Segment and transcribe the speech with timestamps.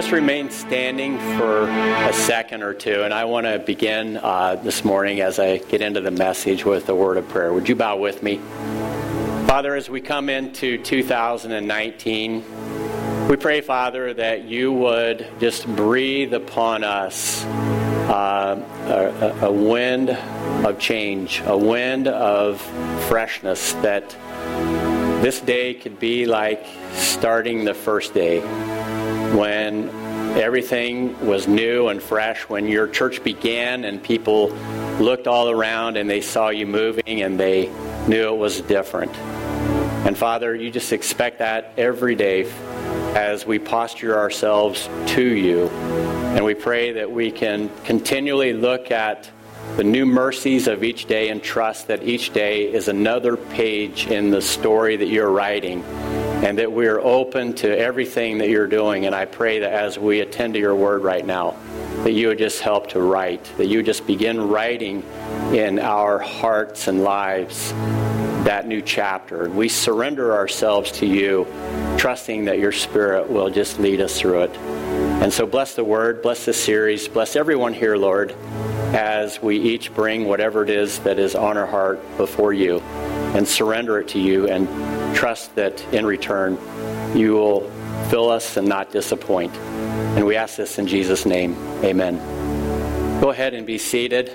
[0.00, 3.02] just remain standing for a second or two?
[3.02, 6.88] And I want to begin uh, this morning as I get into the message with
[6.88, 7.52] a word of prayer.
[7.52, 8.38] Would you bow with me?
[9.46, 16.82] Father, as we come into 2019, we pray, Father, that you would just breathe upon
[16.82, 20.08] us uh, a, a wind
[20.64, 22.58] of change, a wind of
[23.08, 24.16] freshness that
[25.20, 28.40] this day could be like starting the first day
[29.36, 29.88] when
[30.36, 34.48] everything was new and fresh, when your church began and people
[34.98, 37.68] looked all around and they saw you moving and they
[38.06, 39.14] knew it was different.
[40.06, 42.50] And Father, you just expect that every day
[43.14, 45.68] as we posture ourselves to you.
[45.68, 49.30] And we pray that we can continually look at
[49.76, 54.30] the new mercies of each day and trust that each day is another page in
[54.30, 55.82] the story that you're writing
[56.42, 59.06] and that we are open to everything that you're doing.
[59.06, 61.56] And I pray that as we attend to your word right now,
[62.02, 65.02] that you would just help to write, that you just begin writing
[65.52, 67.72] in our hearts and lives
[68.50, 69.48] that new chapter.
[69.48, 71.46] We surrender ourselves to you,
[71.96, 74.56] trusting that your Spirit will just lead us through it.
[75.22, 78.32] And so bless the word, bless the series, bless everyone here, Lord,
[78.92, 82.80] as we each bring whatever it is that is on our heart before you
[83.36, 84.66] and surrender it to you and
[85.14, 86.58] trust that in return
[87.16, 87.70] you will
[88.08, 89.54] fill us and not disappoint.
[90.16, 91.54] And we ask this in Jesus' name.
[91.84, 92.18] Amen.
[93.20, 94.34] Go ahead and be seated.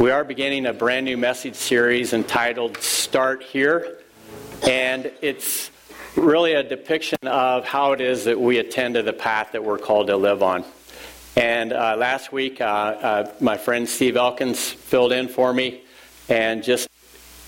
[0.00, 2.76] We are beginning a brand new message series entitled
[3.12, 3.98] Start Here.
[4.66, 5.70] And it's
[6.16, 9.76] really a depiction of how it is that we attend to the path that we're
[9.76, 10.64] called to live on.
[11.36, 15.82] And uh, last week, uh, uh, my friend Steve Elkins filled in for me
[16.30, 16.88] and just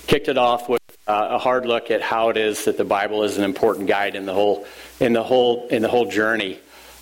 [0.06, 3.22] kicked it off with uh, a hard look at how it is that the Bible
[3.22, 4.66] is an important guide in the whole
[5.00, 6.58] in the whole in the whole journey.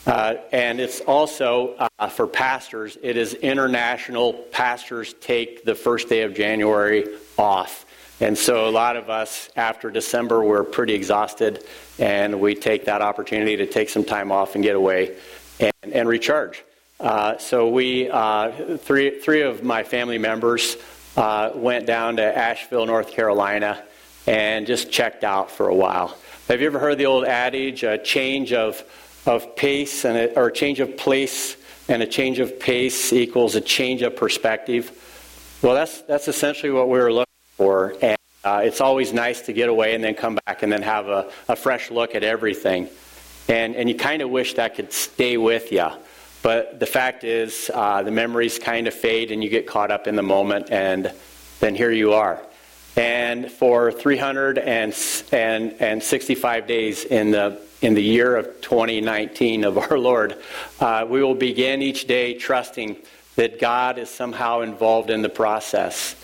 [0.07, 2.97] Uh, and it's also uh, for pastors.
[3.03, 4.35] It is international.
[4.53, 7.82] Pastors take the first day of January off,
[8.23, 11.65] and so a lot of us after December we're pretty exhausted,
[11.99, 15.17] and we take that opportunity to take some time off and get away
[15.61, 16.65] and, and recharge.
[17.01, 20.77] Uh, so we uh, three three of my family members
[21.17, 23.83] uh, went down to Asheville, North Carolina
[24.27, 26.17] and just checked out for a while.
[26.49, 28.83] Have you ever heard the old adage, a change of,
[29.27, 31.57] of pace and a, or a change of place
[31.89, 34.91] and a change of pace equals a change of perspective?
[35.63, 37.32] Well, that's, that's essentially what we were looking
[38.03, 41.09] And uh, it's always nice to get away and then come back and then have
[41.09, 42.89] a, a fresh look at everything.
[43.49, 45.89] And, and you kind of wish that could stay with you.
[46.43, 50.09] But the fact is, uh, the memories kind of fade and you get caught up
[50.09, 51.13] in the moment, and
[51.61, 52.43] then here you are.
[52.97, 60.37] And for 365 days in the, in the year of 2019 of our Lord,
[60.81, 62.97] uh, we will begin each day trusting
[63.37, 66.17] that God is somehow involved in the process.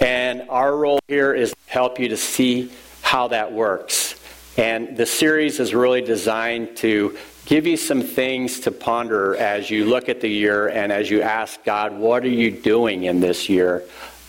[0.00, 2.70] And our role here is to help you to see
[3.02, 4.14] how that works.
[4.56, 9.84] And the series is really designed to give you some things to ponder as you
[9.84, 13.48] look at the year and as you ask God, what are you doing in this
[13.48, 13.84] year?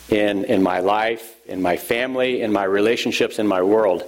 [0.09, 4.03] in, in my life, in my family, in my relationships, in my world.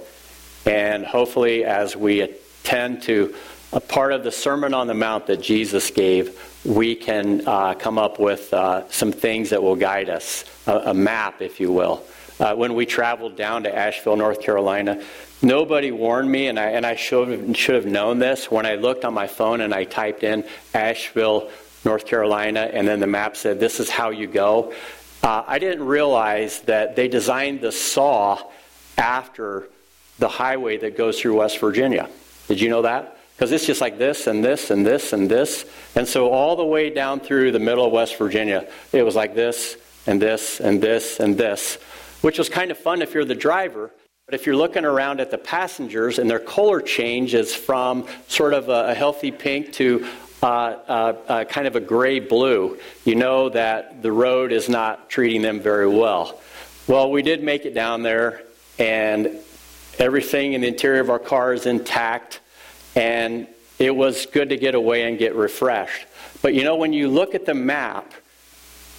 [0.66, 3.34] And hopefully, as we attend to
[3.72, 7.98] a part of the Sermon on the Mount that Jesus gave, we can uh, come
[7.98, 12.04] up with uh, some things that will guide us, a, a map, if you will.
[12.38, 15.02] Uh, when we traveled down to Asheville, North Carolina,
[15.42, 18.50] nobody warned me, and I, and I should, have, should have known this.
[18.50, 20.44] When I looked on my phone and I typed in
[20.74, 21.50] Asheville,
[21.84, 24.72] North Carolina, and then the map said, This is how you go.
[25.22, 28.38] Uh, I didn't realize that they designed the saw
[28.96, 29.68] after
[30.18, 32.08] the highway that goes through West Virginia.
[32.48, 33.18] Did you know that?
[33.40, 35.64] Because it's just like this and this and this and this.
[35.96, 39.34] And so all the way down through the middle of West Virginia, it was like
[39.34, 41.76] this and this and this and this,
[42.20, 43.92] which was kind of fun if you're the driver.
[44.26, 48.52] But if you're looking around at the passengers and their color change is from sort
[48.52, 50.06] of a, healthy pink to
[50.42, 52.76] uh, uh, uh, kind of a gray blue,
[53.06, 56.38] you know that the road is not treating them very well.
[56.86, 58.42] Well, we did make it down there,
[58.78, 59.38] and
[59.98, 62.40] everything in the interior of our car is intact,
[62.94, 63.46] and
[63.78, 66.06] it was good to get away and get refreshed.
[66.42, 68.12] But you know, when you look at the map,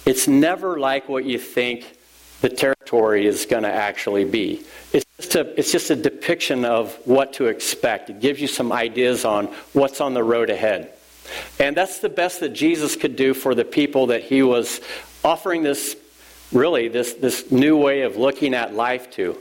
[0.04, 1.96] it's never like what you think
[2.40, 4.64] the territory is going to actually be.
[4.92, 8.10] It's just, a, it's just a depiction of what to expect.
[8.10, 10.92] It gives you some ideas on what's on the road ahead.
[11.60, 14.80] And that's the best that Jesus could do for the people that he was
[15.24, 15.96] offering this,
[16.50, 19.38] really, this, this new way of looking at life to.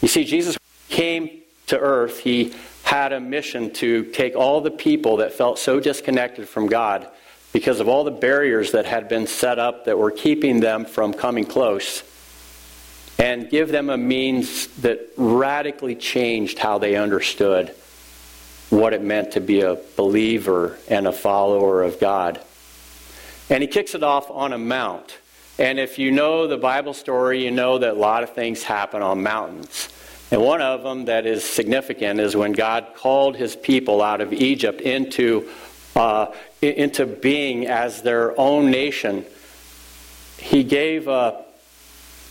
[0.00, 0.56] You see, Jesus
[0.88, 2.54] came to earth, he
[2.92, 7.08] had a mission to take all the people that felt so disconnected from God
[7.50, 11.14] because of all the barriers that had been set up that were keeping them from
[11.14, 12.02] coming close
[13.18, 17.74] and give them a means that radically changed how they understood
[18.68, 22.42] what it meant to be a believer and a follower of God.
[23.48, 25.16] And he kicks it off on a mount.
[25.58, 29.00] And if you know the Bible story, you know that a lot of things happen
[29.00, 29.88] on mountains.
[30.32, 34.32] And one of them that is significant is when God called his people out of
[34.32, 35.46] Egypt into,
[35.94, 36.32] uh,
[36.62, 39.26] into being as their own nation.
[40.38, 41.44] He gave a,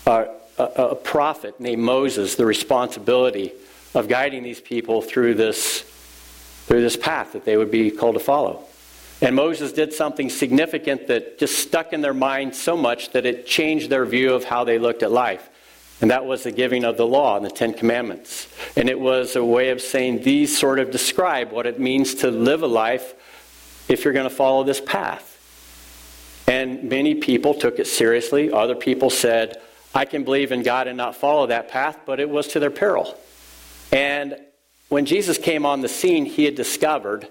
[0.08, 3.54] a, a prophet named Moses the responsibility
[3.94, 5.82] of guiding these people through this,
[6.66, 8.64] through this path that they would be called to follow.
[9.22, 13.46] And Moses did something significant that just stuck in their mind so much that it
[13.46, 15.48] changed their view of how they looked at life.
[16.02, 18.48] And that was the giving of the law and the Ten Commandments.
[18.76, 22.32] And it was a way of saying these sort of describe what it means to
[22.32, 23.14] live a life
[23.88, 25.28] if you're going to follow this path.
[26.48, 28.52] And many people took it seriously.
[28.52, 29.62] Other people said,
[29.94, 32.72] I can believe in God and not follow that path, but it was to their
[32.72, 33.16] peril.
[33.92, 34.38] And
[34.90, 37.28] when Jesus came on the scene, he had discovered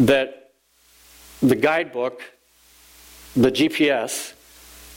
[0.00, 0.52] that
[1.40, 2.22] the guidebook,
[3.34, 4.34] the GPS,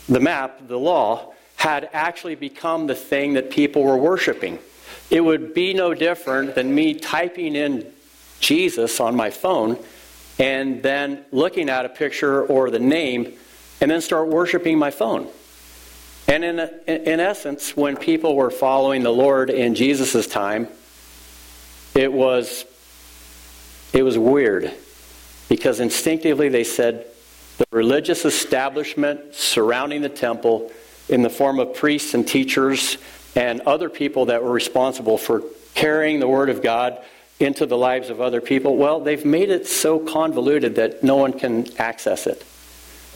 [0.09, 4.57] the map, the law, had actually become the thing that people were worshiping.
[5.09, 7.85] It would be no different than me typing in
[8.39, 9.77] Jesus on my phone
[10.39, 13.33] and then looking at a picture or the name
[13.81, 15.27] and then start worshiping my phone.
[16.27, 20.67] And in, in essence, when people were following the Lord in Jesus' time,
[21.95, 22.65] it was,
[23.93, 24.71] it was weird
[25.49, 27.07] because instinctively they said
[27.57, 30.71] the religious establishment surrounding the temple,
[31.09, 32.97] in the form of priests and teachers
[33.35, 35.43] and other people that were responsible for
[35.75, 36.99] carrying the Word of God
[37.39, 41.33] into the lives of other people, well, they've made it so convoluted that no one
[41.33, 42.43] can access it.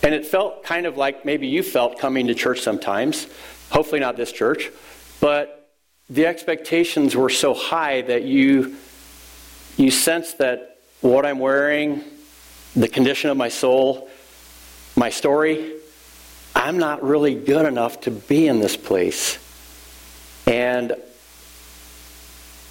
[0.04, 3.28] And it felt kind of like maybe you felt coming to church sometimes,
[3.70, 4.70] hopefully not this church,
[5.20, 5.70] but
[6.10, 8.76] the expectations were so high that you
[9.78, 12.04] you sense that what I'm wearing,
[12.76, 14.10] the condition of my soul,
[14.96, 15.74] my story,
[16.56, 19.38] I'm not really good enough to be in this place.
[20.46, 20.96] And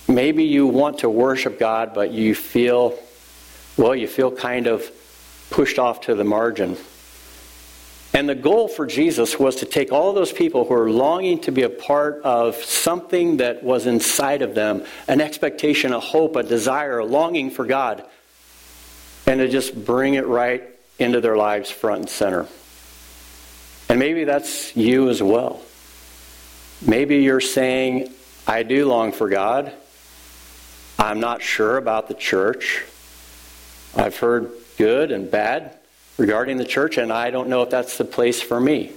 [0.09, 2.99] maybe you want to worship God, but you feel,
[3.77, 4.91] well, you feel kind of
[5.51, 6.77] pushed off to the margin.
[8.13, 11.53] And the goal for Jesus was to take all those people who are longing to
[11.53, 16.43] be a part of something that was inside of them an expectation, a hope, a
[16.43, 18.05] desire, a longing for God
[19.27, 20.65] and to just bring it right
[20.99, 22.47] into their lives front and center.
[24.01, 25.61] Maybe that's you as well.
[26.81, 28.11] Maybe you're saying,
[28.47, 29.73] I do long for God.
[30.99, 32.83] I'm not sure about the church.
[33.95, 35.77] I've heard good and bad
[36.17, 38.91] regarding the church, and I don't know if that's the place for me.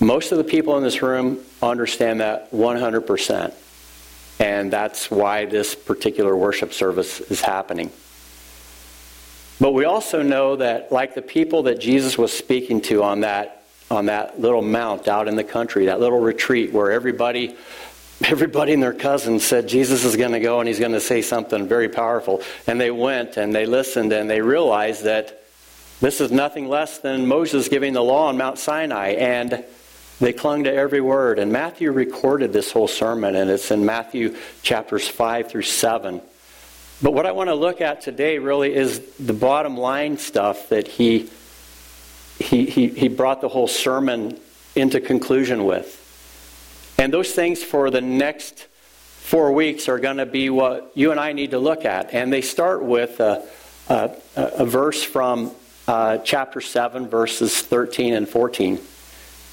[0.00, 3.52] Most of the people in this room understand that 100%.
[4.38, 7.92] And that's why this particular worship service is happening.
[9.62, 13.62] But we also know that, like the people that Jesus was speaking to on that,
[13.92, 17.54] on that little mount out in the country, that little retreat where everybody
[18.24, 21.22] everybody and their cousins said Jesus is going to go and he's going to say
[21.22, 22.42] something very powerful.
[22.66, 25.44] And they went and they listened and they realized that
[26.00, 29.10] this is nothing less than Moses giving the law on Mount Sinai.
[29.10, 29.64] And
[30.18, 31.38] they clung to every word.
[31.38, 36.20] And Matthew recorded this whole sermon, and it's in Matthew chapters 5 through 7.
[37.02, 40.86] But what I want to look at today really is the bottom line stuff that
[40.86, 41.28] he,
[42.38, 44.38] he, he, he brought the whole sermon
[44.76, 45.98] into conclusion with.
[46.98, 48.68] And those things for the next
[49.16, 52.14] four weeks are going to be what you and I need to look at.
[52.14, 53.48] And they start with a,
[53.88, 55.50] a, a verse from
[55.88, 58.78] uh, chapter 7, verses 13 and 14.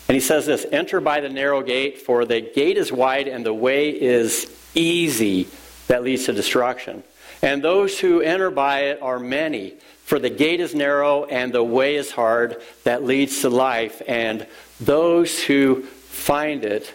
[0.07, 3.43] And he says this Enter by the narrow gate, for the gate is wide and
[3.43, 5.47] the way is easy
[5.89, 7.03] that leads to destruction.
[7.41, 9.73] And those who enter by it are many.
[10.05, 14.47] For the gate is narrow and the way is hard that leads to life, and
[14.79, 16.93] those who find it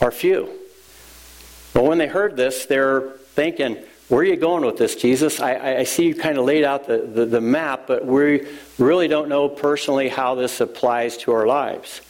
[0.00, 0.50] are few.
[1.72, 5.40] But when they heard this, they're thinking, Where are you going with this, Jesus?
[5.40, 8.46] I, I see you kind of laid out the, the, the map, but we
[8.78, 12.02] really don't know personally how this applies to our lives.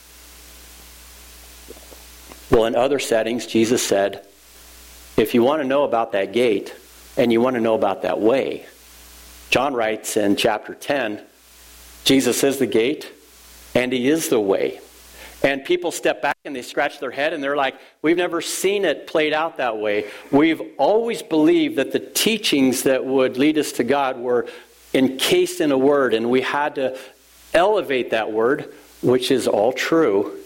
[2.50, 4.25] Well, in other settings, Jesus said,
[5.16, 6.74] If you want to know about that gate
[7.16, 8.66] and you want to know about that way,
[9.48, 11.22] John writes in chapter 10
[12.04, 13.10] Jesus is the gate
[13.74, 14.78] and he is the way.
[15.42, 18.84] And people step back and they scratch their head and they're like, We've never seen
[18.84, 20.10] it played out that way.
[20.30, 24.46] We've always believed that the teachings that would lead us to God were
[24.92, 26.98] encased in a word, and we had to
[27.54, 30.38] elevate that word, which is all true.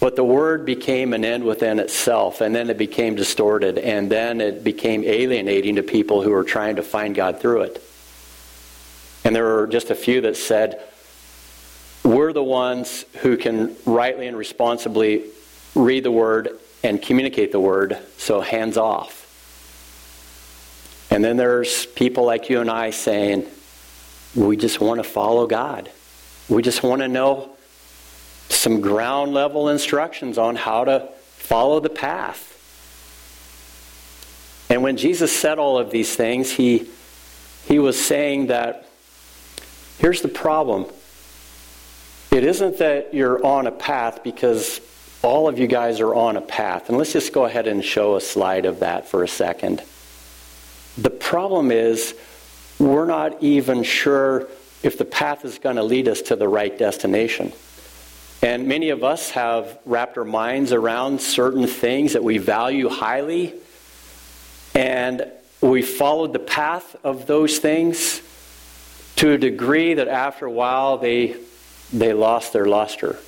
[0.00, 4.40] But the word became an end within itself, and then it became distorted, and then
[4.40, 7.82] it became alienating to people who were trying to find God through it.
[9.24, 10.82] And there were just a few that said,
[12.02, 15.24] We're the ones who can rightly and responsibly
[15.74, 19.18] read the word and communicate the word, so hands off.
[21.10, 23.46] And then there's people like you and I saying,
[24.34, 25.90] We just want to follow God.
[26.48, 27.50] We just want to know
[28.52, 32.46] some ground level instructions on how to follow the path.
[34.68, 36.88] And when Jesus said all of these things, he,
[37.66, 38.86] he was saying that
[39.98, 40.86] here's the problem.
[42.30, 44.80] It isn't that you're on a path because
[45.22, 46.88] all of you guys are on a path.
[46.88, 49.82] And let's just go ahead and show a slide of that for a second.
[50.96, 52.14] The problem is
[52.78, 54.48] we're not even sure
[54.82, 57.52] if the path is going to lead us to the right destination.
[58.42, 63.54] And many of us have wrapped our minds around certain things that we value highly,
[64.74, 65.30] and
[65.60, 68.22] we followed the path of those things
[69.16, 71.36] to a degree that after a while they,
[71.92, 73.18] they lost their luster.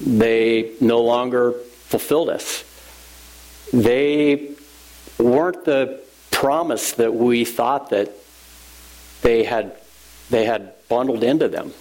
[0.00, 2.64] They no longer fulfilled us.
[3.70, 4.52] They
[5.18, 8.10] weren't the promise that we thought that
[9.20, 9.76] they had,
[10.30, 11.74] they had bundled into them.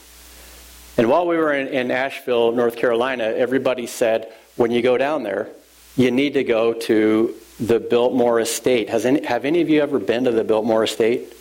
[0.98, 5.24] And while we were in, in Asheville, North Carolina, everybody said, when you go down
[5.24, 5.50] there,
[5.96, 8.90] you need to go to the Biltmore Estate.
[8.90, 11.34] Has any, have any of you ever been to the Biltmore Estate?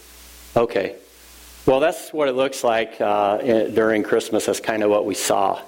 [0.57, 0.97] Okay.
[1.67, 4.47] Well, that's what it looks like uh, during Christmas.
[4.47, 5.61] That's kind of what we saw.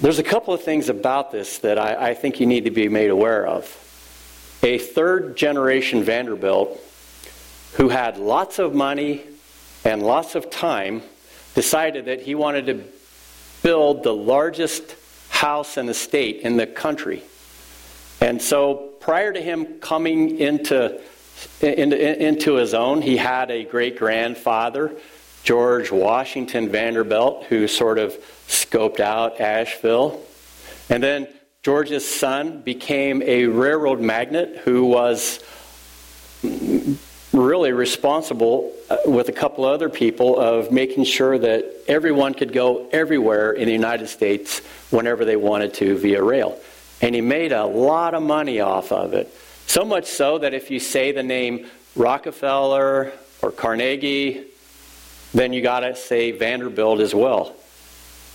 [0.00, 2.88] There's a couple of things about this that I, I think you need to be
[2.88, 3.64] made aware of.
[4.62, 6.80] A third generation Vanderbilt
[7.74, 9.22] who had lots of money
[9.84, 11.02] and lots of time
[11.54, 12.84] decided that he wanted to
[13.62, 14.96] build the largest
[15.28, 17.22] house and estate in the country.
[18.20, 21.00] And so prior to him coming into,
[21.60, 24.92] into, into his own, he had a great grandfather,
[25.42, 28.16] George Washington Vanderbilt, who sort of
[28.48, 30.22] scoped out Asheville.
[30.88, 31.28] And then
[31.62, 35.40] George's son became a railroad magnate who was
[37.34, 42.88] really responsible uh, with a couple other people of making sure that everyone could go
[42.92, 44.60] everywhere in the United States
[44.90, 46.58] whenever they wanted to via rail.
[47.02, 49.34] And he made a lot of money off of it.
[49.66, 53.12] So much so that if you say the name Rockefeller
[53.42, 54.44] or Carnegie,
[55.32, 57.54] then you got to say Vanderbilt as well.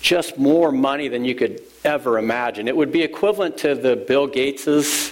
[0.01, 2.67] Just more money than you could ever imagine.
[2.67, 5.08] It would be equivalent to the Bill Gateses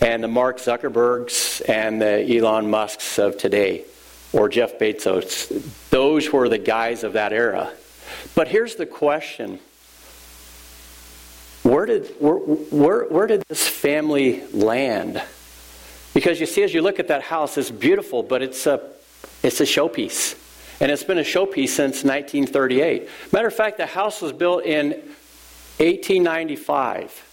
[0.00, 3.84] and the Mark Zuckerbergs and the Elon Musks of today,
[4.32, 5.48] or Jeff Bezos.
[5.90, 7.70] Those were the guys of that era.
[8.34, 9.58] But here's the question
[11.62, 15.22] where did, where, where, where did this family land?
[16.14, 18.80] Because you see, as you look at that house, it's beautiful, but it's a,
[19.42, 20.36] it's a showpiece.
[20.80, 23.08] And it's been a showpiece since 1938.
[23.32, 24.92] Matter of fact, the house was built in
[25.78, 27.29] 1895.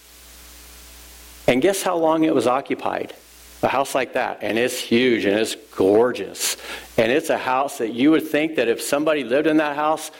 [1.48, 3.14] And guess how long it was occupied?
[3.62, 4.40] A house like that.
[4.42, 6.58] And it's huge and it's gorgeous.
[6.98, 10.10] And it's a house that you would think that if somebody lived in that house,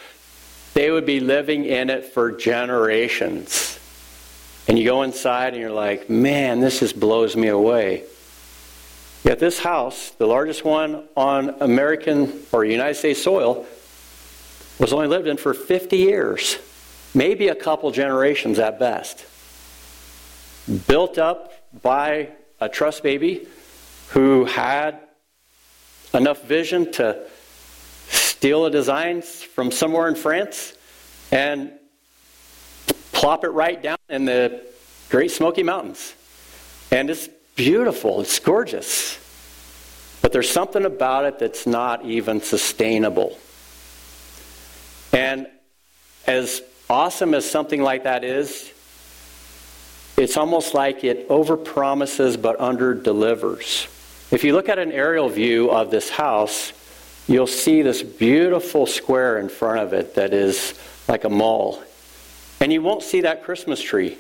[0.73, 3.78] they would be living in it for generations.
[4.66, 8.04] And you go inside and you're like, man, this just blows me away.
[9.23, 13.66] Yet this house, the largest one on American or United States soil,
[14.78, 16.56] was only lived in for 50 years,
[17.14, 19.26] maybe a couple generations at best
[20.68, 23.46] built up by a trust baby
[24.08, 25.00] who had
[26.14, 27.22] enough vision to
[28.08, 30.75] steal a design from somewhere in France
[31.30, 31.72] and
[33.12, 34.64] plop it right down in the
[35.10, 36.14] Great Smoky Mountains.
[36.90, 39.18] And it's beautiful, it's gorgeous.
[40.22, 43.38] But there's something about it that's not even sustainable.
[45.12, 45.46] And
[46.26, 48.72] as awesome as something like that is,
[50.18, 53.87] it's almost like it overpromises but under-delivers.
[54.30, 56.72] If you look at an aerial view of this house,
[57.28, 61.82] you'll see this beautiful square in front of it that is like a mall.
[62.60, 64.18] And you won't see that Christmas tree.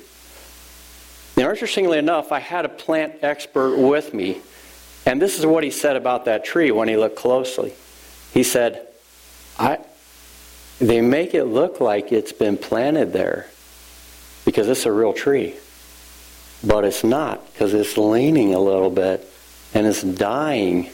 [1.36, 4.40] Now, interestingly enough, I had a plant expert with me,
[5.04, 7.74] and this is what he said about that tree when he looked closely.
[8.32, 8.86] He said,
[9.58, 9.78] I,
[10.78, 13.46] They make it look like it's been planted there.
[14.44, 15.54] because it's a real tree.
[16.64, 19.28] But it's not because it's leaning a little bit
[19.74, 20.90] and it's dying.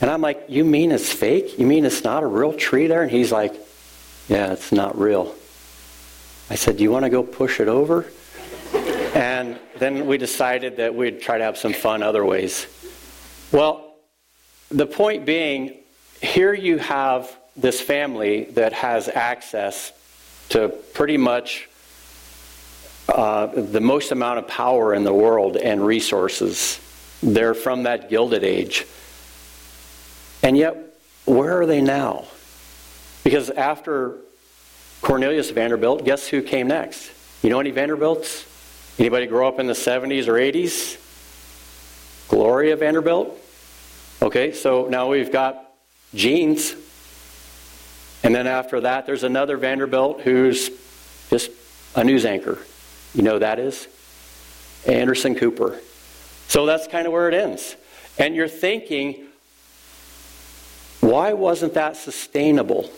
[0.00, 1.58] And I'm like, You mean it's fake?
[1.58, 3.02] You mean it's not a real tree there?
[3.02, 3.54] And he's like,
[4.28, 5.34] Yeah, it's not real.
[6.50, 8.06] I said, Do you want to go push it over?
[9.14, 12.66] And then we decided that we'd try to have some fun other ways.
[13.52, 13.96] Well,
[14.70, 15.78] the point being,
[16.20, 19.92] here you have this family that has access
[20.50, 21.68] to pretty much
[23.08, 26.78] uh, the most amount of power in the world and resources.
[27.22, 28.86] They're from that Gilded Age.
[30.42, 30.76] And yet,
[31.24, 32.26] where are they now?
[33.24, 34.14] Because after
[35.00, 37.10] Cornelius Vanderbilt, guess who came next?
[37.42, 38.46] You know any Vanderbilts?
[38.98, 40.98] Anybody grow up in the 70s or 80s?
[42.28, 43.38] Gloria Vanderbilt?
[44.20, 45.72] Okay, so now we've got
[46.14, 46.74] Jeans.
[48.22, 50.70] And then after that, there's another Vanderbilt who's
[51.30, 51.50] just
[51.94, 52.58] a news anchor.
[53.18, 53.88] You know that is?
[54.86, 55.76] Anderson Cooper.
[56.46, 57.74] So that's kind of where it ends.
[58.16, 59.26] And you're thinking,
[61.00, 62.88] why wasn't that sustainable?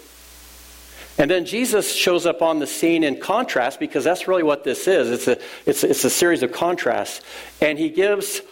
[1.17, 4.87] And then Jesus shows up on the scene in contrast because that's really what this
[4.87, 5.11] is.
[5.11, 7.23] It's a, it's, it's a series of contrasts.
[7.63, 8.43] And he gives,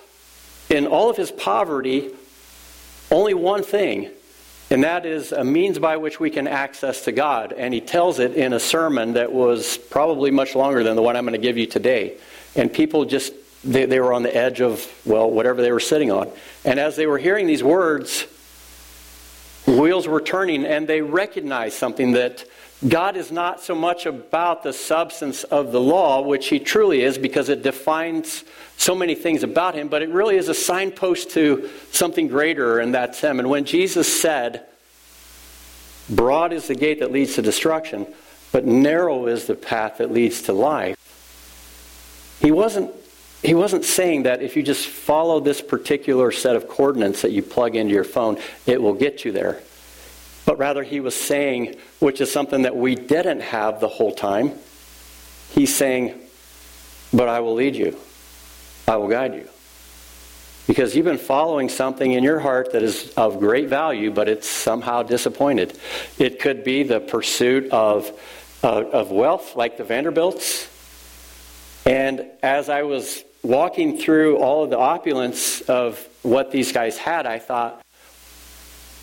[0.71, 2.13] in all of his poverty,
[3.11, 4.09] only one thing
[4.71, 7.53] and that is a means by which we can access to God.
[7.53, 11.17] And he tells it in a sermon that was probably much longer than the one
[11.17, 12.19] I'm going to give you today.
[12.55, 13.33] And people just,
[13.65, 16.31] they, they were on the edge of, well, whatever they were sitting on.
[16.65, 18.27] And as they were hearing these words,
[19.67, 22.45] wheels were turning and they recognized something that
[22.87, 27.19] God is not so much about the substance of the law, which he truly is
[27.19, 28.45] because it defines
[28.77, 32.95] so many things about him, but it really is a signpost to something greater, and
[32.95, 33.41] that's him.
[33.41, 34.65] And when Jesus said,
[36.09, 38.07] Broad is the gate that leads to destruction,
[38.53, 40.97] but narrow is the path that leads to life,
[42.41, 42.93] he wasn't,
[43.43, 47.43] he wasn't saying that if you just follow this particular set of coordinates that you
[47.43, 49.61] plug into your phone, it will get you there.
[50.49, 54.53] But rather, he was saying, which is something that we didn't have the whole time,
[55.51, 56.19] he's saying,
[57.13, 57.99] But I will lead you.
[58.87, 59.47] I will guide you.
[60.67, 64.49] Because you've been following something in your heart that is of great value, but it's
[64.49, 65.79] somehow disappointed.
[66.19, 68.11] It could be the pursuit of,
[68.65, 70.67] uh, of wealth, like the Vanderbilts.
[71.85, 77.27] And as I was walking through all of the opulence of what these guys had,
[77.27, 77.83] I thought,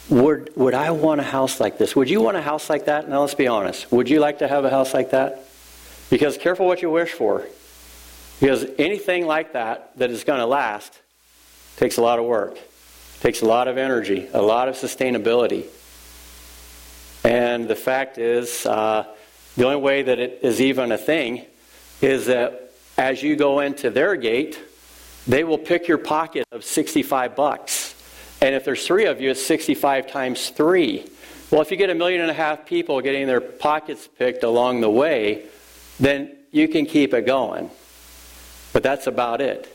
[0.10, 1.96] would, would I want a house like this?
[1.96, 3.10] Would you want a house like that?
[3.10, 3.92] Now, let's be honest.
[3.92, 5.46] Would you like to have a house like that?
[6.10, 7.44] Because careful what you wish for.
[8.40, 10.94] Because anything like that that is going to last
[11.78, 12.58] takes a lot of work,
[13.22, 15.66] takes a lot of energy, a lot of sustainability.
[17.24, 19.06] And the fact is, uh,
[19.58, 21.46] the only way that it is even a thing
[22.02, 24.60] is that as you go into their gate,
[25.28, 27.85] they will pick your pocket of 65 bucks.
[28.42, 31.06] And if there's three of you, it's 65 times three.
[31.52, 34.82] Well, if you get a million and a half people getting their pockets picked along
[34.82, 35.46] the way,
[36.00, 37.70] then you can keep it going.
[38.74, 39.72] But that's about it.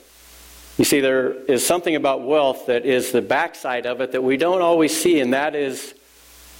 [0.79, 4.37] You see, there is something about wealth that is the backside of it that we
[4.37, 5.94] don't always see, and that is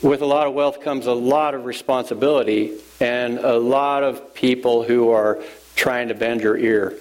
[0.03, 4.83] with a lot of wealth comes a lot of responsibility and a lot of people
[4.83, 5.43] who are
[5.77, 6.99] trying to bend your ear.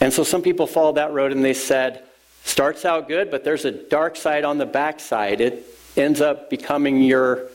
[0.00, 2.02] And so some people followed that road and they said,
[2.44, 5.40] starts out good, but there's a dark side on the backside.
[5.40, 7.48] It ends up becoming your,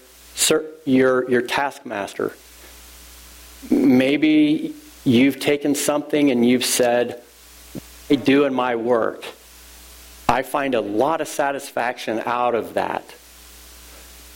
[0.86, 2.34] your, your taskmaster.
[3.70, 4.76] Maybe
[5.08, 7.24] You've taken something and you've said,
[8.10, 9.24] I do in my work.
[10.28, 13.16] I find a lot of satisfaction out of that.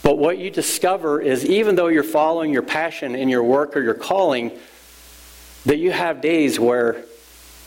[0.01, 3.81] But what you discover is even though you're following your passion in your work or
[3.81, 4.57] your calling,
[5.65, 7.03] that you have days where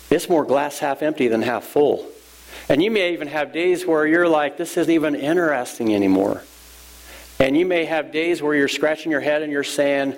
[0.09, 2.07] it's more glass half empty than half full.
[2.68, 6.42] And you may even have days where you're like, this isn't even interesting anymore.
[7.38, 10.14] And you may have days where you're scratching your head and you're saying,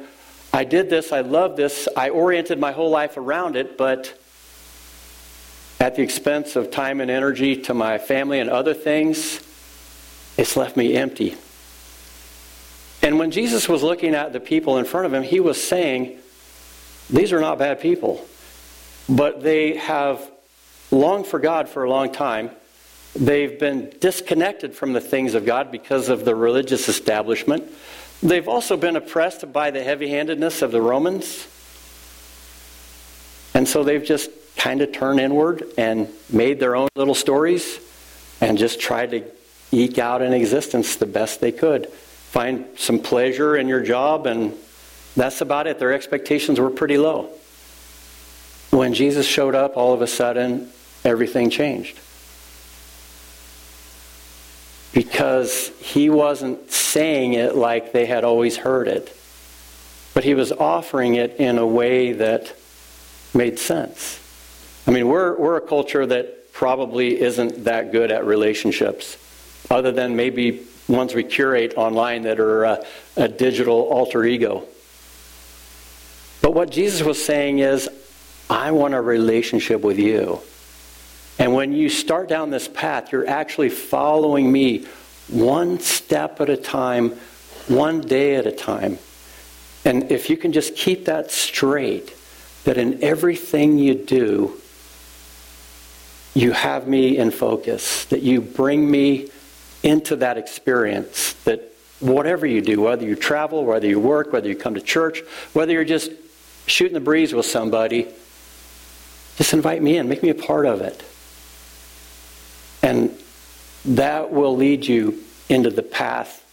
[0.53, 4.19] I did this, I love this, I oriented my whole life around it, but
[5.81, 9.41] at the expense of time and energy to my family and other things,
[10.39, 11.37] it's left me empty.
[13.03, 16.19] And when Jesus was looking at the people in front of him, he was saying,
[17.11, 18.25] These are not bad people,
[19.09, 20.31] but they have
[20.91, 22.51] longed for God for a long time.
[23.15, 27.65] They've been disconnected from the things of God because of the religious establishment.
[28.23, 31.47] They've also been oppressed by the heavy handedness of the Romans.
[33.55, 37.79] And so they've just kind of turned inward and made their own little stories
[38.41, 39.25] and just tried to
[39.73, 41.89] eke out an existence the best they could.
[41.89, 44.55] Find some pleasure in your job, and
[45.17, 45.79] that's about it.
[45.79, 47.31] Their expectations were pretty low.
[48.71, 50.71] when Jesus showed up, all of a sudden,
[51.07, 51.99] everything changed.
[54.93, 59.17] Because he wasn't saying it like they had always heard it,
[60.15, 62.55] but he was offering it in a way that
[63.35, 64.21] made sense.
[64.87, 69.19] I mean, we're, we're a culture that probably isn't that good at relationships,
[69.71, 74.65] other than maybe ones we curate online that are a, a digital alter ego.
[76.41, 77.91] But what Jesus was saying is,
[78.49, 80.41] I want a relationship with you.
[81.39, 84.87] And when you start down this path, you're actually following me
[85.29, 87.11] one step at a time,
[87.69, 88.99] one day at a time.
[89.85, 92.15] And if you can just keep that straight,
[92.65, 94.61] that in everything you do,
[96.35, 99.29] you have me in focus, that you bring me
[99.83, 104.57] into that experience, that whatever you do, whether you travel, whether you work, whether you
[104.57, 105.21] come to church,
[105.53, 106.11] whether you're just
[106.67, 108.07] shooting the breeze with somebody,
[109.37, 111.03] just invite me in, make me a part of it.
[112.87, 113.19] And
[113.85, 116.45] that will lead you into the path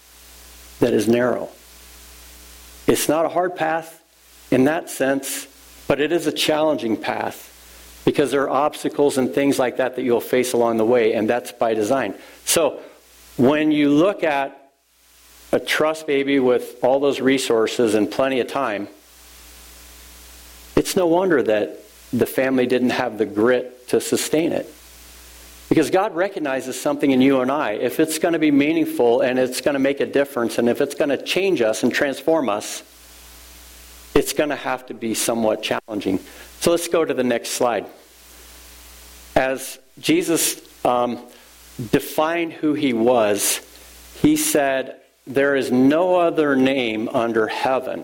[0.80, 1.50] that is narrow.
[2.88, 4.04] It's not a hard path
[4.50, 5.46] in that sense,
[5.88, 7.52] but it is a challenging path
[8.04, 11.30] because there are obstacles and things like that that you'll face along the way, and
[11.30, 12.16] that's by design.
[12.46, 12.80] So,
[13.38, 14.72] when you look at
[15.52, 18.88] a trust baby with all those resources and plenty of time,
[20.76, 21.80] it's no wonder that
[22.12, 24.68] the family didn't have the grit to sustain it.
[25.74, 27.72] Because God recognizes something in you and I.
[27.72, 30.82] If it's going to be meaningful and it's going to make a difference and if
[30.82, 32.84] it's going to change us and transform us,
[34.14, 36.20] it's going to have to be somewhat challenging.
[36.60, 37.88] So let's go to the next slide.
[39.36, 41.18] As Jesus um,
[41.92, 43.60] defined who he was,
[44.22, 48.04] he said, There is no other name under heaven.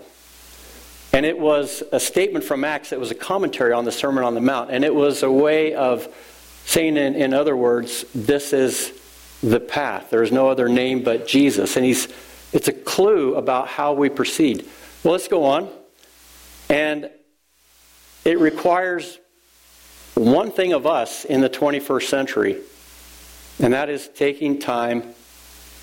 [1.12, 4.34] And it was a statement from Acts that was a commentary on the Sermon on
[4.34, 4.72] the Mount.
[4.72, 6.08] And it was a way of
[6.70, 8.92] saying, in, in other words, this is
[9.42, 10.10] the path.
[10.10, 11.76] There is no other name but Jesus.
[11.76, 12.08] And he's,
[12.52, 14.68] it's a clue about how we proceed.
[15.02, 15.68] Well, let's go on.
[16.68, 17.10] And
[18.24, 19.18] it requires
[20.14, 22.60] one thing of us in the 21st century
[23.60, 25.14] and that is taking time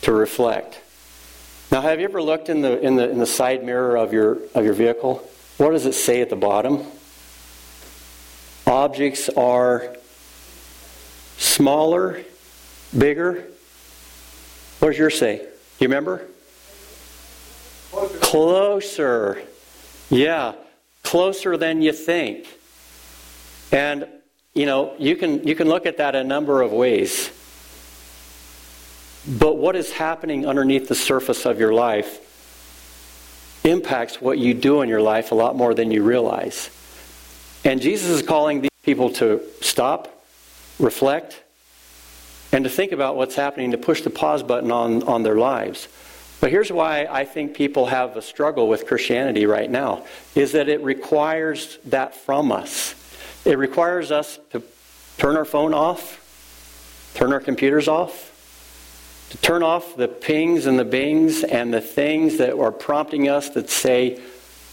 [0.02, 0.80] to reflect.
[1.72, 4.38] Now, have you ever looked in the, in the, in the side mirror of your,
[4.56, 5.30] of your vehicle?
[5.58, 6.86] What does it say at the bottom?
[8.66, 9.96] Objects are
[11.38, 12.22] smaller,
[12.98, 13.44] bigger.
[14.80, 15.42] What does yours say?
[15.80, 16.26] You remember?
[17.92, 18.20] Closer.
[18.20, 19.42] closer.
[20.10, 20.54] Yeah,
[21.04, 22.48] closer than you think.
[23.72, 24.08] And
[24.54, 27.32] you know, you can you can look at that a number of ways.
[29.28, 32.24] But what is happening underneath the surface of your life
[33.66, 36.70] impacts what you do in your life a lot more than you realize.
[37.66, 40.17] And Jesus is calling these people to stop,
[40.80, 41.42] reflect,
[42.52, 45.88] and to think about what's happening, to push the pause button on, on their lives.
[46.40, 50.70] But here's why I think people have a struggle with Christianity right now is that
[50.70, 52.94] it requires that from us.
[53.44, 54.62] It requires us to
[55.18, 56.24] turn our phone off,
[57.16, 58.34] turn our computers off,
[59.32, 63.50] to turn off the pings and the bings and the things that are prompting us
[63.50, 64.22] that say,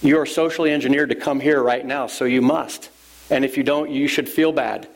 [0.02, 2.90] you are socially engineered to come here right now, so you must.
[3.30, 4.86] And if you don't, you should feel bad.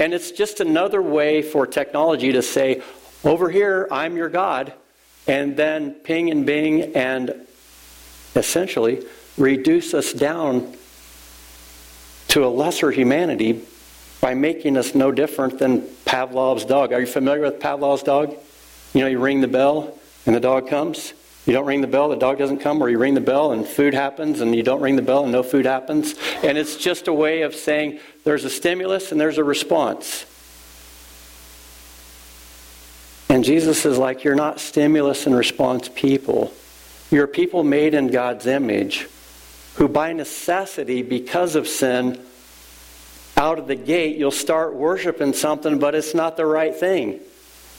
[0.00, 2.80] And it's just another way for technology to say,
[3.22, 4.72] over here, I'm your God,
[5.28, 7.46] and then ping and bing and
[8.34, 9.04] essentially
[9.36, 10.74] reduce us down
[12.28, 13.62] to a lesser humanity
[14.22, 16.94] by making us no different than Pavlov's dog.
[16.94, 18.34] Are you familiar with Pavlov's dog?
[18.94, 21.12] You know, you ring the bell and the dog comes.
[21.46, 23.66] You don't ring the bell, the dog doesn't come, or you ring the bell and
[23.66, 26.14] food happens, and you don't ring the bell and no food happens.
[26.42, 30.26] And it's just a way of saying there's a stimulus and there's a response.
[33.28, 36.52] And Jesus is like, You're not stimulus and response people.
[37.10, 39.08] You're people made in God's image
[39.76, 42.20] who, by necessity, because of sin,
[43.36, 47.20] out of the gate, you'll start worshiping something, but it's not the right thing.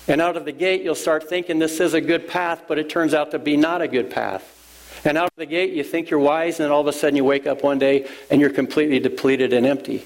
[0.07, 2.89] And out of the gate, you'll start thinking this is a good path, but it
[2.89, 4.57] turns out to be not a good path.
[5.03, 7.15] And out of the gate, you think you're wise, and then all of a sudden
[7.15, 10.05] you wake up one day and you're completely depleted and empty.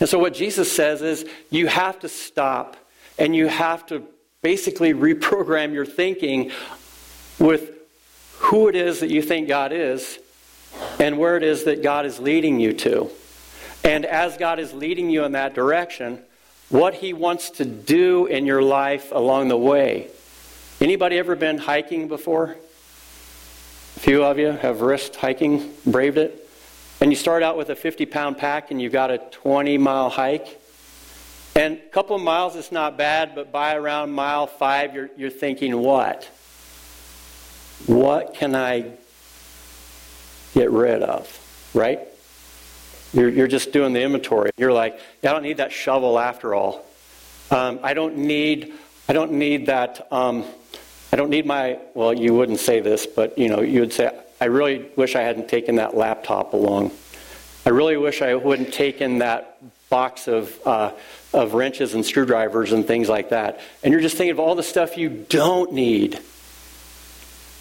[0.00, 2.76] And so, what Jesus says is you have to stop
[3.18, 4.02] and you have to
[4.42, 6.50] basically reprogram your thinking
[7.38, 7.72] with
[8.36, 10.18] who it is that you think God is
[11.00, 13.10] and where it is that God is leading you to.
[13.82, 16.22] And as God is leading you in that direction,
[16.68, 20.08] what he wants to do in your life along the way.
[20.80, 22.56] Anybody ever been hiking before?
[23.96, 26.48] A few of you have risked hiking, braved it.
[27.00, 30.10] and you start out with a 50 pound pack and you've got a 20 mile
[30.10, 30.60] hike.
[31.56, 35.30] And a couple of miles is not bad, but by around mile five, you're, you're
[35.30, 36.24] thinking, what?
[37.86, 38.92] What can I
[40.54, 41.70] get rid of?
[41.74, 42.00] Right?
[43.12, 44.50] You're, you're just doing the inventory.
[44.56, 46.84] You're like, I don't need that shovel after all.
[47.50, 48.74] Um, I don't need,
[49.08, 50.06] I don't need that.
[50.12, 50.44] Um,
[51.12, 51.78] I don't need my.
[51.94, 55.22] Well, you wouldn't say this, but you know, you would say, I really wish I
[55.22, 56.90] hadn't taken that laptop along.
[57.64, 60.92] I really wish I wouldn't taken that box of uh,
[61.32, 63.60] of wrenches and screwdrivers and things like that.
[63.82, 66.20] And you're just thinking of all the stuff you don't need.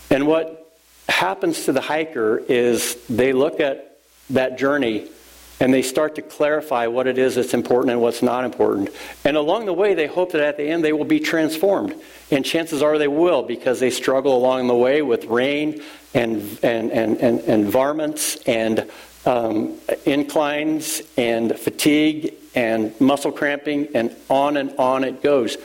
[0.10, 0.70] And what
[1.08, 3.98] happens to the hiker is they look at
[4.32, 5.08] that journey
[5.60, 8.90] and they start to clarify what it is that's important and what's not important.
[9.24, 11.96] And along the way, they hope that at the end they will be transformed.
[12.30, 15.82] And chances are they will because they struggle along the way with rain
[16.14, 18.90] and, and, and, and, and varmints and
[19.26, 25.58] um, inclines and fatigue and muscle cramping and on and on it goes.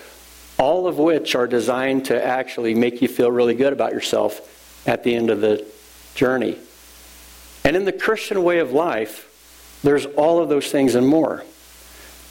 [0.59, 4.49] All of which are designed to actually make you feel really good about yourself
[4.87, 5.67] at the end of the
[6.15, 6.57] journey.
[7.65, 9.29] And in the Christian way of life,
[9.83, 11.45] there's all of those things and more.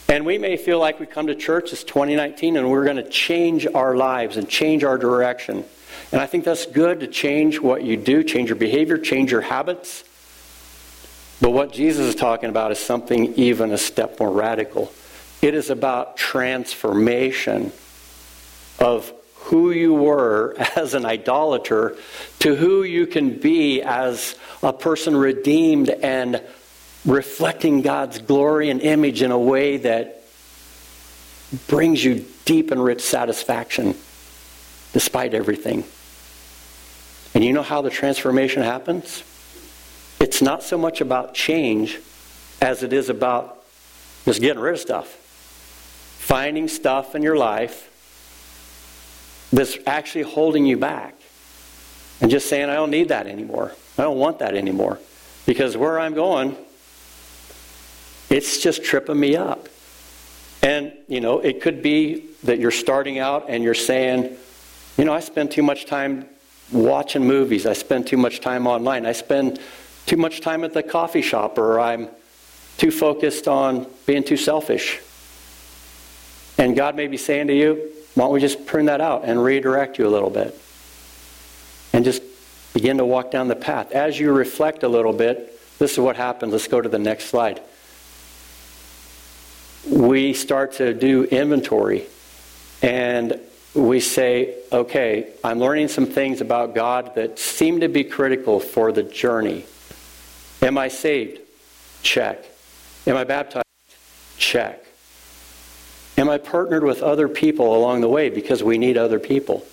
[0.08, 3.10] And we may feel like we come to church, it's 2019, and we're going to
[3.10, 5.64] change our lives and change our direction.
[6.12, 9.42] And I think that's good to change what you do, change your behavior, change your
[9.42, 10.04] habits.
[11.40, 14.92] But what Jesus is talking about is something even a step more radical.
[15.42, 17.72] It is about transformation
[18.80, 21.96] of who you were as an idolater
[22.40, 26.42] to who you can be as a person redeemed and
[27.06, 30.24] reflecting God's glory and image in a way that
[31.68, 33.96] brings you deep and rich satisfaction
[34.94, 35.84] despite everything.
[37.34, 39.24] And you know how the transformation happens?
[40.20, 42.00] It's not so much about change
[42.62, 43.58] as it is about
[44.26, 45.08] just getting rid of stuff.
[46.20, 47.88] Finding stuff in your life
[49.52, 51.16] that's actually holding you back.
[52.22, 53.72] And just saying, I don't need that anymore.
[53.98, 55.00] I don't want that anymore.
[55.48, 56.56] Because where I'm going,
[58.32, 59.68] it's just tripping me up.
[60.64, 64.38] And, you know, it could be that you're starting out and you're saying,
[64.98, 66.26] you know, I spend too much time
[66.72, 67.66] watching movies.
[67.66, 69.06] I spend too much time online.
[69.06, 69.60] I spend
[70.06, 72.08] too much time at the coffee shop, or I'm
[72.78, 75.00] too focused on being too selfish.
[76.58, 79.44] And God may be saying to you, why don't we just prune that out and
[79.44, 80.58] redirect you a little bit?
[81.94, 82.24] And just
[82.74, 83.92] begin to walk down the path.
[83.92, 86.54] As you reflect a little bit, this is what happens.
[86.54, 87.62] Let's go to the next slide
[89.90, 92.06] we start to do inventory
[92.82, 93.40] and
[93.74, 98.92] we say, okay, I'm learning some things about God that seem to be critical for
[98.92, 99.66] the journey.
[100.62, 101.40] Am I saved?
[102.04, 102.44] Check.
[103.08, 103.66] Am I baptized?
[104.38, 104.84] Check.
[106.18, 109.66] Am I partnered with other people along the way because we need other people?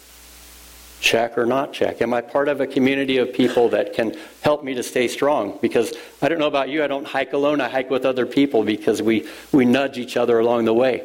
[1.00, 2.02] Check or not check?
[2.02, 5.58] Am I part of a community of people that can help me to stay strong?
[5.60, 8.64] Because I don't know about you, I don't hike alone, I hike with other people
[8.64, 11.04] because we, we nudge each other along the way.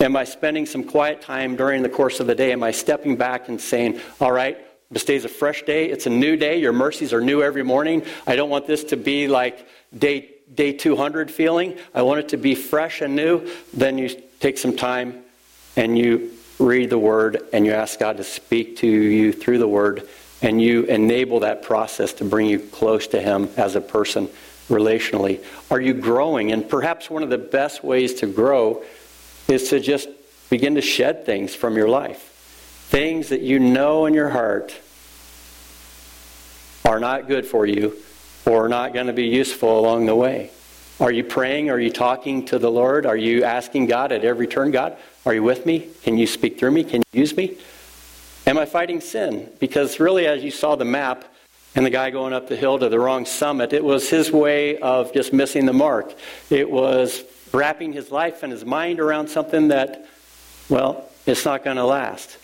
[0.00, 2.52] Am I spending some quiet time during the course of the day?
[2.52, 4.58] Am I stepping back and saying, all right,
[4.90, 8.04] this day's a fresh day, it's a new day, your mercies are new every morning.
[8.26, 11.78] I don't want this to be like day day 200 feeling.
[11.94, 13.50] I want it to be fresh and new.
[13.72, 15.24] Then you take some time
[15.76, 19.68] and you read the Word and you ask God to speak to you through the
[19.68, 20.08] Word,
[20.42, 24.28] and you enable that process to bring you close to Him as a person
[24.68, 25.44] relationally.
[25.70, 26.52] Are you growing?
[26.52, 28.82] And perhaps one of the best ways to grow
[29.48, 30.08] is to just
[30.50, 32.30] begin to shed things from your life.
[32.88, 34.74] Things that you know in your heart
[36.84, 37.96] are not good for you
[38.46, 40.50] or are not going to be useful along the way.
[41.00, 41.70] Are you praying?
[41.70, 43.04] Are you talking to the Lord?
[43.04, 45.88] Are you asking God at every turn, God, are you with me?
[46.04, 46.84] Can you speak through me?
[46.84, 47.56] Can you use me?
[48.46, 49.50] Am I fighting sin?
[49.58, 51.24] Because really, as you saw the map
[51.74, 54.78] and the guy going up the hill to the wrong summit, it was his way
[54.78, 56.14] of just missing the mark.
[56.48, 60.06] It was wrapping his life and his mind around something that,
[60.68, 62.38] well, it's not going to last.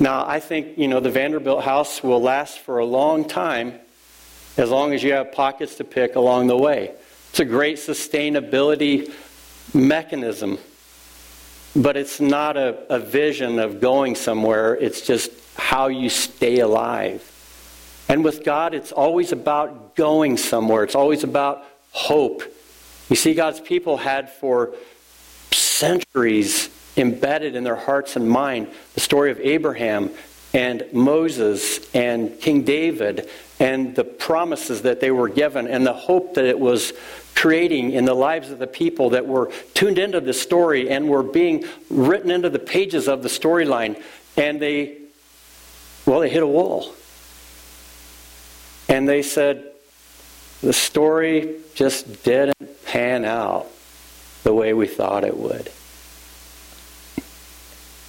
[0.00, 3.74] Now, I think, you know, the Vanderbilt house will last for a long time
[4.56, 6.92] as long as you have pockets to pick along the way.
[7.32, 9.10] It's a great sustainability
[9.72, 10.58] mechanism,
[11.74, 14.74] but it's not a, a vision of going somewhere.
[14.74, 17.26] It's just how you stay alive.
[18.06, 22.42] And with God, it's always about going somewhere, it's always about hope.
[23.08, 24.74] You see, God's people had for
[25.52, 26.68] centuries
[26.98, 30.10] embedded in their hearts and mind the story of Abraham
[30.52, 36.34] and Moses and King David and the promises that they were given and the hope
[36.34, 36.92] that it was
[37.34, 41.22] creating in the lives of the people that were tuned into the story and were
[41.22, 44.00] being written into the pages of the storyline.
[44.36, 44.98] And they,
[46.06, 46.94] well, they hit a wall.
[48.88, 49.72] And they said,
[50.62, 53.66] the story just didn't pan out
[54.44, 55.70] the way we thought it would.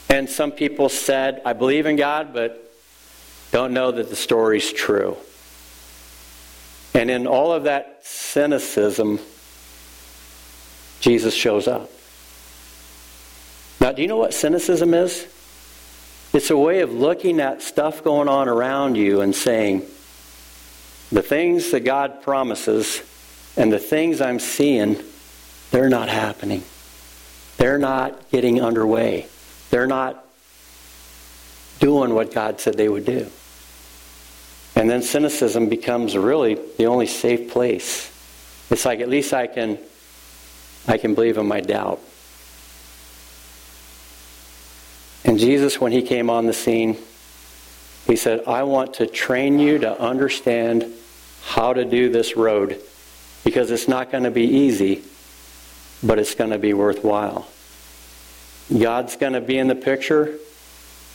[0.09, 2.71] And some people said, I believe in God, but
[3.51, 5.17] don't know that the story's true.
[6.93, 9.19] And in all of that cynicism,
[10.99, 11.89] Jesus shows up.
[13.82, 15.27] Now, do you know what cynicism is?
[16.34, 19.82] It's a way of looking at stuff going on around you and saying,
[21.12, 23.01] the things that God promises
[23.56, 24.97] and the things I'm seeing,
[25.71, 26.63] they're not happening.
[27.58, 29.27] They're not getting underway.
[29.69, 30.25] They're not
[31.79, 33.29] doing what God said they would do.
[34.75, 38.12] And then cynicism becomes really the only safe place.
[38.69, 39.77] It's like at least I can
[40.88, 42.01] I can believe in my doubt.
[45.25, 46.97] And Jesus, when he came on the scene,
[48.05, 50.91] he said, I want to train you to understand
[51.43, 52.81] how to do this road
[53.45, 55.01] because it's not going to be easy,
[56.03, 57.47] but it's going to be worthwhile.
[58.77, 60.38] God's going to be in the picture,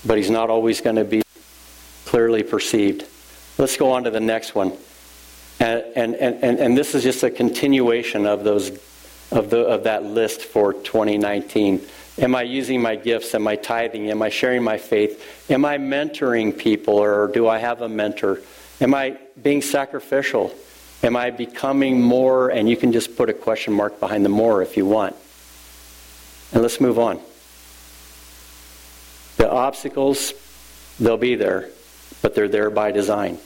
[0.06, 1.22] but he's not always going to be
[2.06, 3.04] clearly perceived.
[3.58, 4.72] Let's go on to the next one.
[5.60, 8.70] And, and, and, and this is just a continuation of, those,
[9.32, 11.82] of, the, of that list for 2019.
[12.18, 13.34] Am I using my gifts?
[13.34, 14.10] Am I tithing?
[14.10, 15.50] Am I sharing my faith?
[15.50, 18.40] Am I mentoring people or do I have a mentor?
[18.80, 20.54] Am I being sacrificial?
[21.02, 22.50] Am I becoming more?
[22.50, 25.16] And you can just put a question mark behind the more if you want.
[26.52, 27.20] And let's move on.
[29.36, 30.32] The obstacles,
[30.98, 31.68] they'll be there,
[32.22, 33.38] but they're there by design.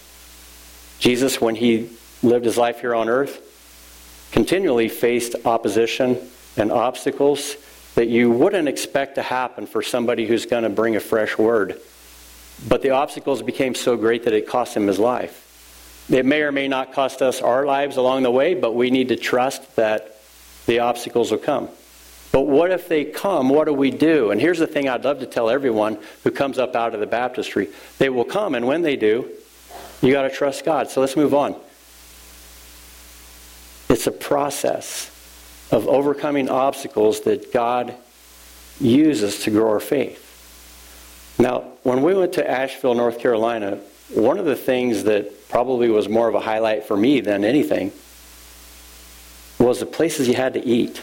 [1.02, 1.90] Jesus, when he
[2.22, 6.16] lived his life here on earth, continually faced opposition
[6.56, 7.56] and obstacles
[7.96, 11.80] that you wouldn't expect to happen for somebody who's going to bring a fresh word.
[12.68, 16.06] But the obstacles became so great that it cost him his life.
[16.08, 19.08] It may or may not cost us our lives along the way, but we need
[19.08, 20.20] to trust that
[20.66, 21.68] the obstacles will come.
[22.30, 23.48] But what if they come?
[23.48, 24.30] What do we do?
[24.30, 27.08] And here's the thing I'd love to tell everyone who comes up out of the
[27.08, 29.28] baptistry they will come, and when they do,
[30.02, 30.90] you got to trust God.
[30.90, 31.54] So let's move on.
[33.88, 35.10] It's a process
[35.70, 37.94] of overcoming obstacles that God
[38.80, 40.28] uses to grow our faith.
[41.38, 43.78] Now, when we went to Asheville, North Carolina,
[44.10, 47.92] one of the things that probably was more of a highlight for me than anything
[49.58, 51.00] was the places you had to eat.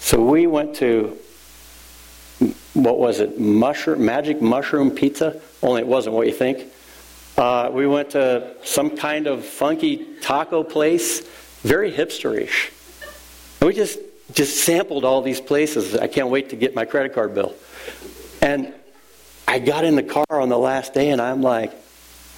[0.00, 1.16] So we went to
[2.74, 3.40] what was it?
[3.40, 5.40] Mushroom, magic mushroom pizza.
[5.62, 6.70] Only it wasn't what you think.
[7.36, 11.20] Uh, we went to some kind of funky taco place,
[11.62, 12.70] very hipsterish.
[13.60, 13.98] And we just
[14.32, 15.94] just sampled all these places.
[15.94, 17.54] I can't wait to get my credit card bill.
[18.40, 18.72] And
[19.46, 21.72] I got in the car on the last day, and I'm like,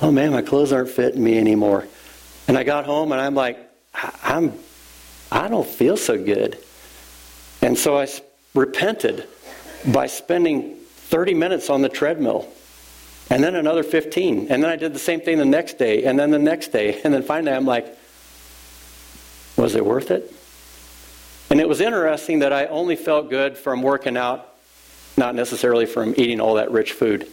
[0.03, 1.87] "Oh man, my clothes aren't fitting me anymore."
[2.49, 3.59] And I got home, and I'm like,
[3.95, 4.53] "I'm,
[5.31, 6.59] I don't feel so good."
[7.63, 8.09] And so I
[8.55, 9.29] repented
[9.87, 10.77] by spending
[11.11, 12.49] 30 minutes on the treadmill
[13.31, 14.49] and then another 15.
[14.51, 17.01] And then I did the same thing the next day, and then the next day.
[17.05, 17.97] And then finally I'm like,
[19.57, 20.33] was it worth it?
[21.51, 24.55] And it was interesting that I only felt good from working out,
[25.17, 27.29] not necessarily from eating all that rich food.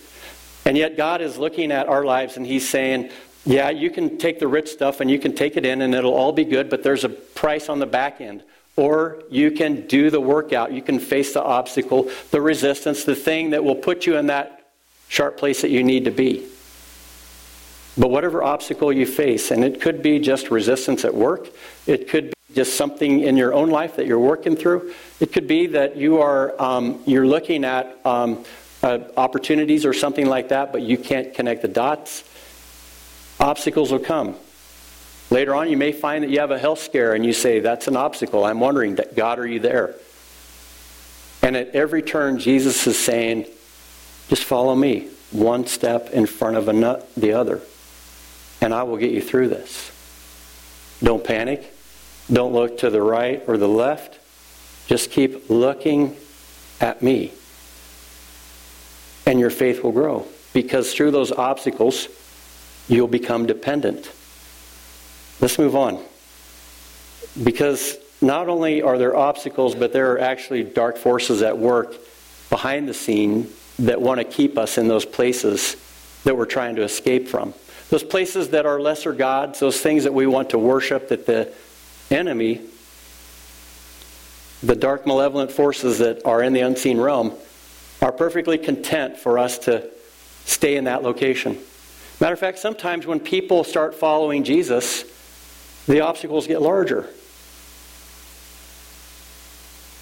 [0.65, 3.11] And yet God is looking at our lives and He's saying,
[3.45, 6.13] yeah, you can take the rich stuff and you can take it in and it'll
[6.13, 8.43] all be good, but there's a price on the back end.
[8.77, 10.73] Or you can do the workout.
[10.73, 14.64] You can face the obstacle, the resistance, the thing that will put you in that
[15.07, 16.47] sharp place that you need to be.
[17.97, 21.47] But whatever obstacle you face, and it could be just resistance at work,
[21.87, 25.47] it could be just something in your own life that you're working through, it could
[25.47, 28.43] be that you are um, you're looking at um,
[28.83, 32.23] uh, opportunities or something like that, but you can't connect the dots.
[33.39, 34.35] Obstacles will come.
[35.31, 37.87] Later on, you may find that you have a health scare and you say, That's
[37.87, 38.45] an obstacle.
[38.45, 39.95] I'm wondering, God, are you there?
[41.41, 43.45] And at every turn, Jesus is saying,
[44.29, 47.61] just follow me, one step in front of the other,
[48.61, 49.91] and I will get you through this.
[51.03, 51.73] Don't panic.
[52.31, 54.19] Don't look to the right or the left.
[54.87, 56.15] Just keep looking
[56.81, 57.31] at me.
[59.27, 60.25] And your faith will grow.
[60.53, 62.07] Because through those obstacles,
[62.87, 64.09] you'll become dependent.
[65.41, 66.03] Let's move on.
[67.43, 71.95] Because not only are there obstacles, but there are actually dark forces at work
[72.49, 73.49] behind the scene
[73.79, 75.75] that want to keep us in those places
[76.23, 77.53] that we're trying to escape from.
[77.89, 81.51] those places that are lesser gods, those things that we want to worship, that the
[82.09, 82.61] enemy,
[84.63, 87.33] the dark malevolent forces that are in the unseen realm,
[88.01, 89.87] are perfectly content for us to
[90.45, 91.57] stay in that location.
[92.19, 95.03] Matter of fact, sometimes when people start following Jesus,
[95.85, 97.07] the obstacles get larger.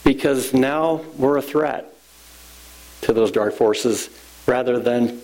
[0.03, 1.92] Because now we're a threat
[3.03, 4.09] to those dark forces
[4.45, 5.21] rather than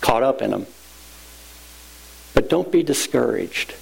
[0.00, 0.66] caught up in them.
[2.34, 3.74] But don't be discouraged.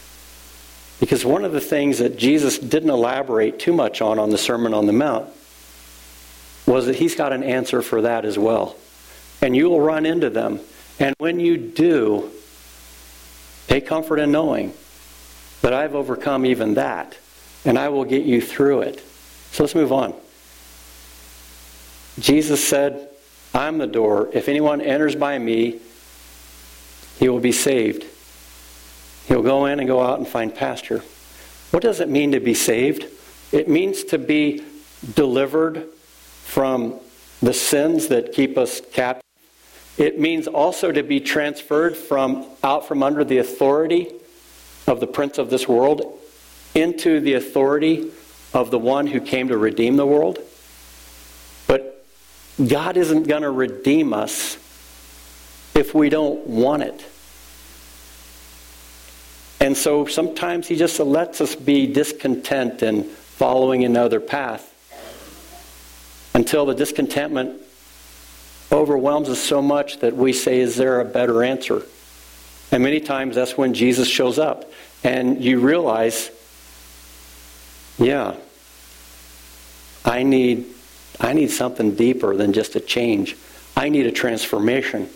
[1.01, 4.75] Because one of the things that Jesus didn't elaborate too much on on the Sermon
[4.75, 5.29] on the Mount
[6.67, 8.77] was that he's got an answer for that as well.
[9.41, 10.61] And you will run into them.
[10.99, 12.31] And when you do,
[13.67, 14.75] take comfort in knowing
[15.63, 17.17] that I've overcome even that.
[17.65, 19.03] And I will get you through it.
[19.53, 20.15] So let's move on.
[22.19, 23.09] Jesus said,
[23.55, 24.31] I'm the door.
[24.33, 25.81] If anyone enters by me,
[27.19, 28.07] he will be saved.
[29.27, 31.03] He'll go in and go out and find pasture.
[31.71, 33.07] What does it mean to be saved?
[33.53, 34.65] It means to be
[35.15, 35.85] delivered
[36.45, 36.99] from
[37.41, 39.25] the sins that keep us captive.
[39.99, 44.09] It means also to be transferred from out from under the authority
[44.87, 46.19] of the prince of this world
[46.75, 48.11] into the authority
[48.53, 50.39] of the one who came to redeem the world.
[52.69, 54.57] God isn't going to redeem us
[55.75, 57.05] if we don't want it.
[59.61, 64.67] And so sometimes He just lets us be discontent and following another path
[66.35, 67.61] until the discontentment
[68.73, 71.83] overwhelms us so much that we say, Is there a better answer?
[72.73, 74.71] And many times that's when Jesus shows up.
[75.03, 76.31] And you realize,
[77.99, 78.37] yeah,
[80.05, 80.67] I need,
[81.21, 83.37] I need something deeper than just a change.
[83.77, 85.09] I need a transformation.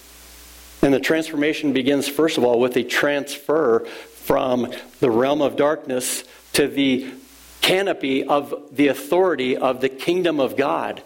[0.83, 3.81] And the transformation begins, first of all, with a transfer
[4.25, 7.11] from the realm of darkness to the
[7.63, 11.03] canopy of the authority of the kingdom of God.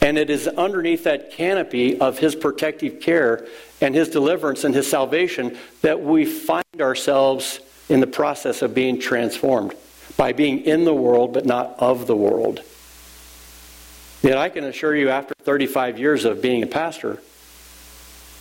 [0.00, 3.46] And it is underneath that canopy of His protective care
[3.80, 9.00] and His deliverance and His salvation that we find ourselves in the process of being
[9.00, 9.74] transformed
[10.16, 12.62] by being in the world but not of the world.
[14.22, 17.22] Yet I can assure you, after 35 years of being a pastor,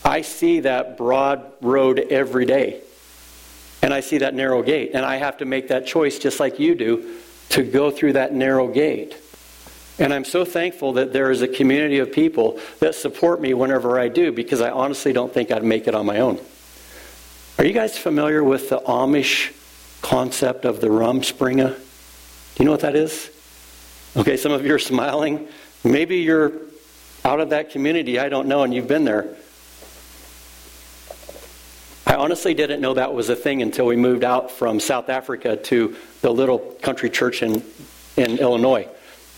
[0.04, 2.82] I see that broad road every day.
[3.82, 4.92] And I see that narrow gate.
[4.94, 7.16] And I have to make that choice, just like you do,
[7.50, 9.16] to go through that narrow gate.
[10.00, 14.00] And I'm so thankful that there is a community of people that support me whenever
[14.00, 16.40] I do because I honestly don't think I'd make it on my own.
[17.58, 19.54] Are you guys familiar with the Amish
[20.02, 21.76] concept of the Rumspringa?
[21.76, 23.30] Do you know what that is?
[24.16, 25.48] Okay, some of you are smiling.
[25.84, 26.52] Maybe you're
[27.24, 29.36] out of that community, I don't know, and you've been there.
[32.06, 35.56] I honestly didn't know that was a thing until we moved out from South Africa
[35.56, 37.64] to the little country church in,
[38.18, 38.88] in Illinois.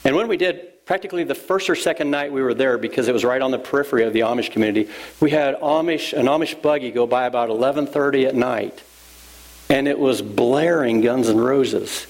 [0.04, 3.14] And when we did, practically the first or second night we were there, because it
[3.14, 4.90] was right on the periphery of the Amish community,
[5.20, 8.82] we had Amish an Amish buggy go by about 11:30 at night,
[9.70, 12.08] and it was blaring Guns N' Roses,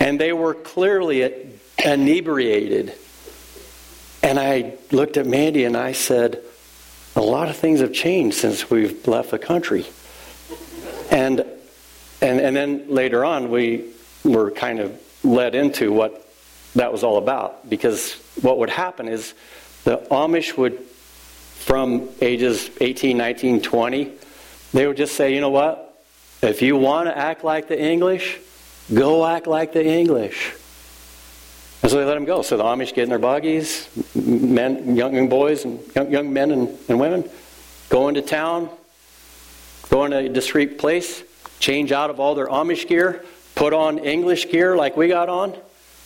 [0.00, 1.52] and they were clearly
[1.84, 2.94] inebriated.
[4.22, 6.40] And I looked at Mandy and I said,
[7.16, 9.86] "A lot of things have changed since we've left the country."
[11.10, 11.44] And
[12.20, 13.84] and and then later on, we
[14.24, 16.26] were kind of led into what
[16.74, 17.68] that was all about.
[17.68, 19.34] Because what would happen is
[19.84, 20.78] the Amish would,
[21.58, 24.12] from ages 18, 19, 20,
[24.72, 25.88] they would just say, you know what?
[26.42, 28.38] If you want to act like the English,
[28.92, 30.54] go act like the English.
[31.82, 32.42] And so they let them go.
[32.42, 36.78] So the Amish get in their buggies, men, young, boys and young, young men and,
[36.88, 37.28] and women,
[37.88, 38.70] go into town,
[39.90, 41.24] go into a discreet place,
[41.58, 43.24] change out of all their Amish gear,
[43.56, 45.56] put on English gear like we got on,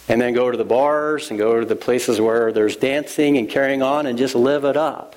[0.08, 3.48] and then go to the bars and go to the places where there's dancing and
[3.48, 5.14] carrying on and just live it up.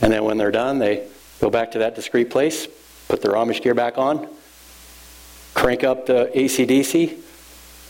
[0.00, 1.08] And then when they're done, they
[1.40, 2.68] go back to that discreet place,
[3.08, 4.28] put their Amish gear back on,
[5.54, 7.18] crank up the ACDC,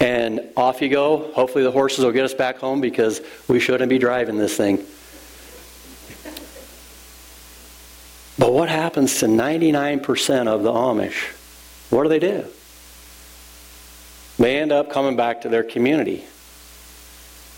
[0.01, 1.31] and off you go.
[1.33, 4.79] Hopefully, the horses will get us back home because we shouldn't be driving this thing.
[8.39, 11.35] But what happens to 99% of the Amish?
[11.91, 12.47] What do they do?
[14.39, 16.25] they end up coming back to their community.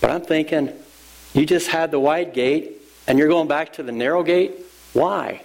[0.01, 0.72] But I'm thinking,
[1.32, 4.53] you just had the wide gate and you're going back to the narrow gate?
[4.93, 5.43] Why?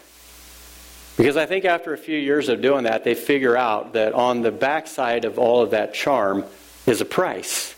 [1.16, 4.42] Because I think after a few years of doing that, they figure out that on
[4.42, 6.44] the backside of all of that charm
[6.88, 7.76] is a price.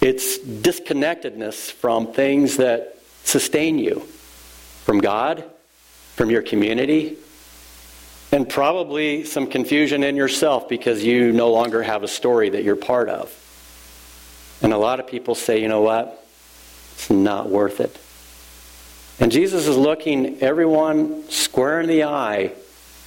[0.00, 4.00] It's disconnectedness from things that sustain you,
[4.84, 5.44] from God
[6.16, 7.16] from your community,
[8.30, 12.76] and probably some confusion in yourself because you no longer have a story that you're
[12.76, 13.36] part of.
[14.62, 16.24] And a lot of people say, you know what?
[16.94, 17.98] It's not worth it.
[19.20, 22.52] And Jesus is looking everyone square in the eye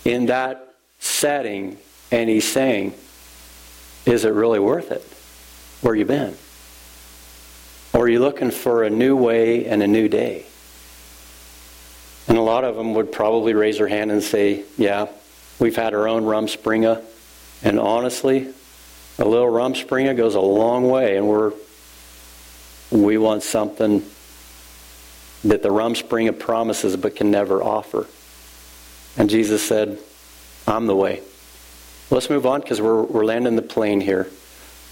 [0.03, 1.77] in that setting,
[2.11, 2.93] and he's saying,
[4.05, 5.03] Is it really worth it?
[5.81, 6.35] Where you been?
[7.93, 10.45] Or are you looking for a new way and a new day?
[12.27, 15.07] And a lot of them would probably raise their hand and say, Yeah,
[15.59, 17.03] we've had our own Rumspringa.
[17.63, 18.53] And honestly,
[19.17, 21.53] a little Rumspringa goes a long way, and we're
[22.91, 24.05] we want something
[25.43, 28.07] that the Rumspringa promises but can never offer.
[29.17, 29.99] And Jesus said,
[30.67, 31.21] I'm the way.
[32.11, 34.27] Let's move on because we're, we're landing the plane here.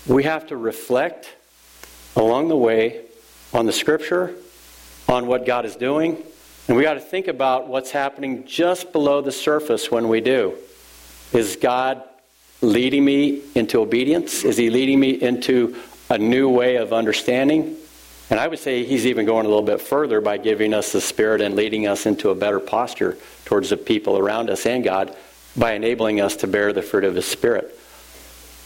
[0.08, 1.32] We have to reflect
[2.16, 3.02] along the way
[3.54, 4.36] on the Scripture,
[5.08, 6.24] on what God is doing,
[6.68, 10.56] and we got to think about what's happening just below the surface when we do.
[11.34, 12.04] Is God
[12.62, 14.44] leading me into obedience?
[14.44, 15.76] Is He leading me into
[16.10, 17.76] a new way of understanding?
[18.32, 21.02] And I would say He's even going a little bit further by giving us the
[21.02, 25.16] Spirit and leading us into a better posture towards the people around us and God
[25.56, 27.80] by enabling us to bear the fruit of His Spirit.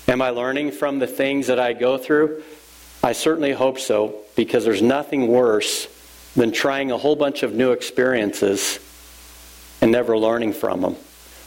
[0.08, 2.44] Am I learning from the things that I go through?
[3.04, 5.88] I certainly hope so, because there's nothing worse
[6.36, 8.80] than trying a whole bunch of new experiences
[9.82, 10.96] and never learning from them.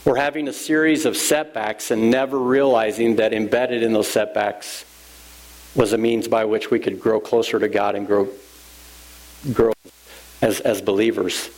[0.05, 4.85] We're having a series of setbacks and never realizing that embedded in those setbacks
[5.75, 8.27] was a means by which we could grow closer to God and grow,
[9.53, 9.73] grow
[10.41, 11.49] as, as believers.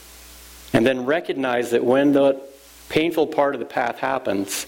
[0.74, 2.42] And then recognize that when the
[2.90, 4.66] painful part of the path happens,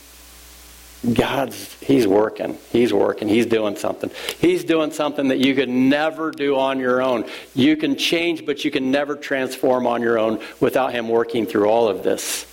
[1.13, 2.57] God's, He's working.
[2.71, 3.27] He's working.
[3.27, 4.09] He's doing something.
[4.39, 7.25] He's doing something that you could never do on your own.
[7.53, 11.69] You can change, but you can never transform on your own without Him working through
[11.69, 12.45] all of this.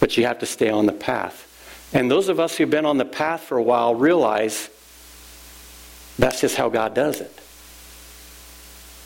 [0.00, 1.50] But you have to stay on the path.
[1.92, 4.68] And those of us who've been on the path for a while realize
[6.18, 7.40] that's just how God does it.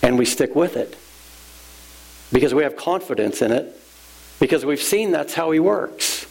[0.02, 0.96] And we stick with it
[2.32, 3.78] because we have confidence in it,
[4.40, 6.26] because we've seen that's how He works.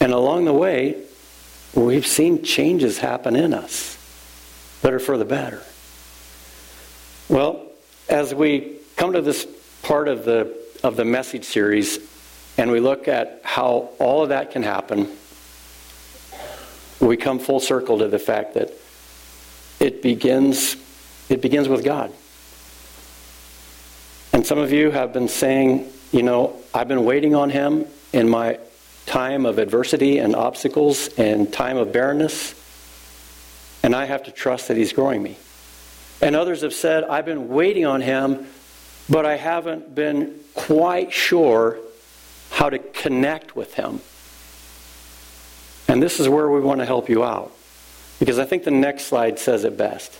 [0.00, 0.96] And along the way,
[1.74, 3.96] we've seen changes happen in us
[4.82, 5.62] that are for the better.
[7.28, 7.66] Well,
[8.08, 9.46] as we come to this
[9.82, 11.98] part of the, of the message series
[12.56, 15.08] and we look at how all of that can happen,
[17.00, 18.72] we come full circle to the fact that
[19.78, 20.76] it begins,
[21.28, 22.12] it begins with God.
[24.38, 28.28] And some of you have been saying, you know, I've been waiting on Him in
[28.28, 28.60] my
[29.04, 32.54] time of adversity and obstacles and time of barrenness,
[33.82, 35.38] and I have to trust that He's growing me.
[36.22, 38.46] And others have said, I've been waiting on Him,
[39.10, 41.76] but I haven't been quite sure
[42.50, 44.00] how to connect with Him.
[45.88, 47.50] And this is where we want to help you out.
[48.20, 50.16] Because I think the next slide says it best.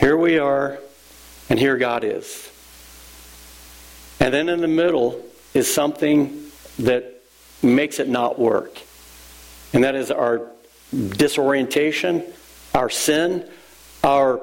[0.00, 0.80] Here we are,
[1.48, 2.50] and here God is.
[4.20, 5.22] And then in the middle
[5.52, 7.20] is something that
[7.62, 8.78] makes it not work.
[9.72, 10.48] And that is our
[10.92, 12.24] disorientation,
[12.74, 13.48] our sin,
[14.02, 14.40] our,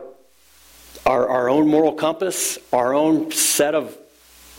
[1.06, 3.98] our, our own moral compass, our own set of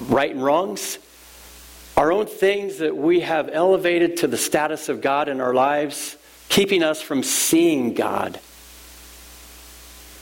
[0.01, 0.99] right and wrongs,
[1.97, 6.17] our own things that we have elevated to the status of God in our lives,
[6.49, 8.41] keeping us from seeing God.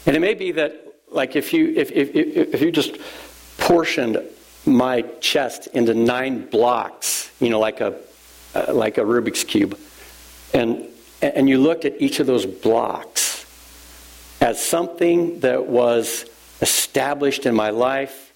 [0.07, 2.97] And it may be that, like, if you, if, if, if you just
[3.59, 4.23] portioned
[4.67, 7.97] my chest into nine blocks, you know, like a,
[8.55, 9.79] uh, like a Rubik's Cube.
[10.53, 10.87] And,
[11.23, 13.47] and you looked at each of those blocks
[14.41, 16.25] as something that was
[16.61, 18.33] established in my life,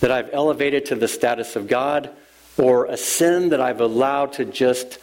[0.00, 2.10] that I've elevated to the status of God,
[2.58, 4.98] or a sin that I've allowed to just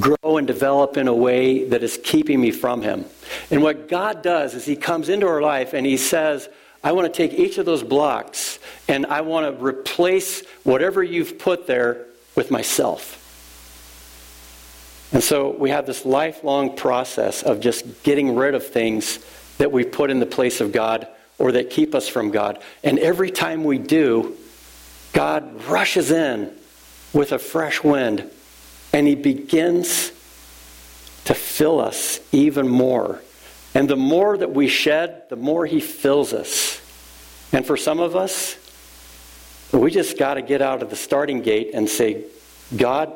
[0.00, 3.04] grow and develop in a way that is keeping me from Him.
[3.50, 6.48] And what God does is He comes into our life and He says,
[6.82, 8.58] I want to take each of those blocks
[8.88, 13.22] and I want to replace whatever you've put there with myself.
[15.12, 19.24] And so we have this lifelong process of just getting rid of things
[19.58, 21.06] that we put in the place of God
[21.38, 22.60] or that keep us from God.
[22.82, 24.36] And every time we do,
[25.12, 26.52] God rushes in
[27.12, 28.30] with a fresh wind
[28.96, 30.08] and he begins
[31.26, 33.20] to fill us even more
[33.76, 36.80] and the more that we shed, the more He fills us.
[37.52, 38.56] And for some of us,
[39.70, 42.24] we just got to get out of the starting gate and say,
[42.74, 43.12] God,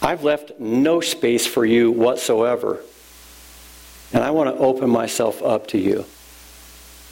[0.00, 2.80] I've left no space for you whatsoever.
[4.14, 6.06] And I want to open myself up to you.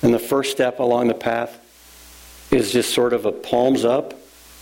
[0.00, 1.58] And the first step along the path
[2.50, 4.14] is just sort of a palms up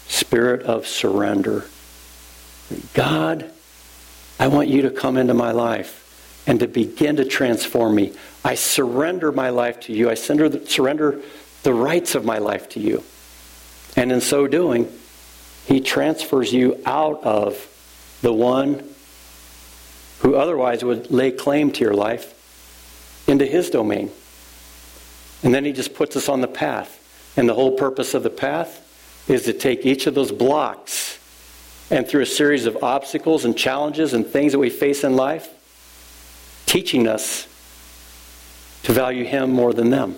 [0.08, 1.66] spirit of surrender.
[2.94, 3.50] God,
[4.38, 8.12] I want you to come into my life and to begin to transform me.
[8.44, 10.10] I surrender my life to you.
[10.10, 11.20] I surrender
[11.62, 13.04] the rights of my life to you.
[13.96, 14.90] And in so doing,
[15.66, 17.66] he transfers you out of
[18.22, 18.82] the one
[20.20, 22.34] who otherwise would lay claim to your life
[23.28, 24.10] into his domain.
[25.42, 26.96] And then he just puts us on the path.
[27.36, 28.86] And the whole purpose of the path
[29.28, 31.19] is to take each of those blocks
[31.90, 35.48] and through a series of obstacles and challenges and things that we face in life,
[36.66, 37.46] teaching us
[38.84, 40.16] to value him more than them.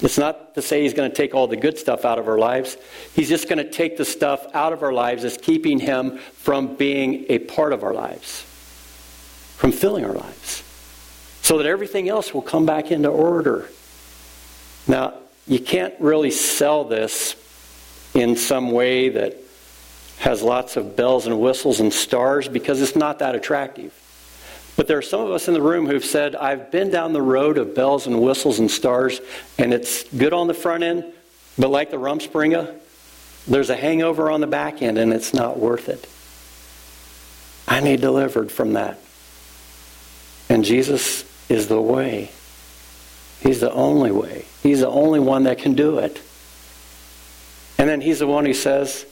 [0.00, 2.38] It's not to say he's going to take all the good stuff out of our
[2.38, 2.76] lives.
[3.14, 6.74] He's just going to take the stuff out of our lives that's keeping him from
[6.74, 8.42] being a part of our lives,
[9.56, 10.64] from filling our lives,
[11.42, 13.68] so that everything else will come back into order.
[14.88, 15.14] Now,
[15.46, 17.36] you can't really sell this
[18.14, 19.36] in some way that
[20.22, 23.92] has lots of bells and whistles and stars because it's not that attractive.
[24.76, 27.20] But there are some of us in the room who've said, I've been down the
[27.20, 29.20] road of bells and whistles and stars,
[29.58, 31.04] and it's good on the front end,
[31.58, 32.72] but like the Rumspringa,
[33.48, 36.08] there's a hangover on the back end, and it's not worth it.
[37.66, 39.00] I need delivered from that.
[40.48, 42.30] And Jesus is the way.
[43.40, 44.44] He's the only way.
[44.62, 46.22] He's the only one that can do it.
[47.76, 49.04] And then he's the one who says,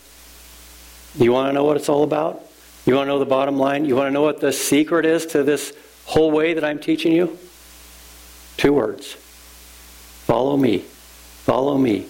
[1.18, 2.42] You want to know what it's all about?
[2.86, 3.84] You want to know the bottom line?
[3.84, 5.72] You want to know what the secret is to this
[6.04, 7.38] whole way that I'm teaching you?
[8.56, 10.78] Two words Follow me.
[10.78, 12.06] Follow me.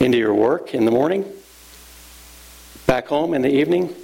[0.00, 1.24] Into your work in the morning,
[2.86, 3.94] back home in the evening,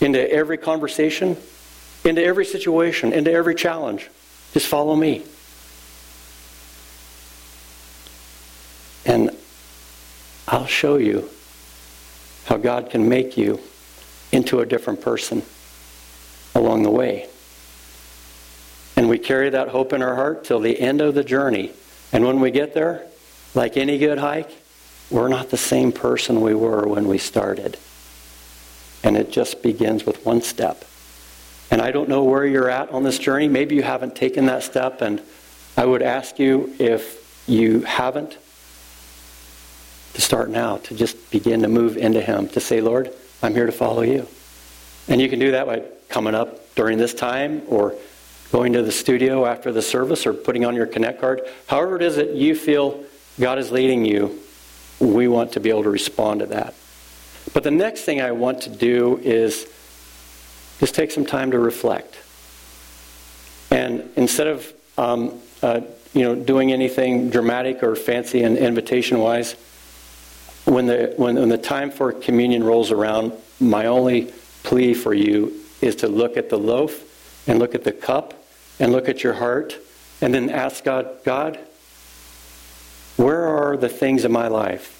[0.00, 1.36] into every conversation,
[2.04, 4.10] into every situation, into every challenge.
[4.52, 5.22] Just follow me.
[9.06, 9.36] And
[10.48, 11.28] I'll show you
[12.46, 13.60] how God can make you
[14.30, 15.42] into a different person
[16.54, 17.28] along the way.
[18.96, 21.72] And we carry that hope in our heart till the end of the journey.
[22.12, 23.06] And when we get there,
[23.54, 24.50] like any good hike,
[25.10, 27.78] we're not the same person we were when we started.
[29.02, 30.84] And it just begins with one step.
[31.70, 33.48] And I don't know where you're at on this journey.
[33.48, 35.00] Maybe you haven't taken that step.
[35.00, 35.22] And
[35.76, 38.36] I would ask you if you haven't,
[40.14, 43.66] to start now, to just begin to move into Him, to say, Lord, I'm here
[43.66, 44.28] to follow you.
[45.08, 47.94] And you can do that by coming up during this time or
[48.52, 51.40] going to the studio after the service or putting on your Connect card.
[51.66, 53.02] However, it is that you feel
[53.40, 54.38] God is leading you,
[55.00, 56.74] we want to be able to respond to that.
[57.54, 59.66] But the next thing I want to do is
[60.78, 62.18] just take some time to reflect.
[63.70, 65.80] And instead of um, uh,
[66.12, 69.56] you know doing anything dramatic or fancy and invitation wise,
[70.64, 74.32] when the, when, when the time for communion rolls around, my only
[74.62, 78.34] plea for you is to look at the loaf and look at the cup
[78.78, 79.76] and look at your heart
[80.20, 81.58] and then ask God, God,
[83.16, 84.98] where are the things in my life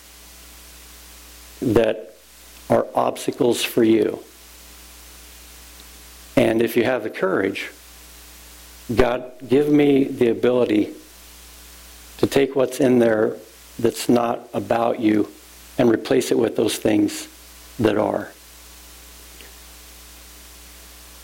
[1.62, 2.16] that
[2.68, 4.22] are obstacles for you?
[6.36, 7.70] And if you have the courage,
[8.94, 10.92] God, give me the ability
[12.18, 13.36] to take what's in there
[13.78, 15.28] that's not about you
[15.83, 17.26] and replace it with those things
[17.80, 18.30] that are.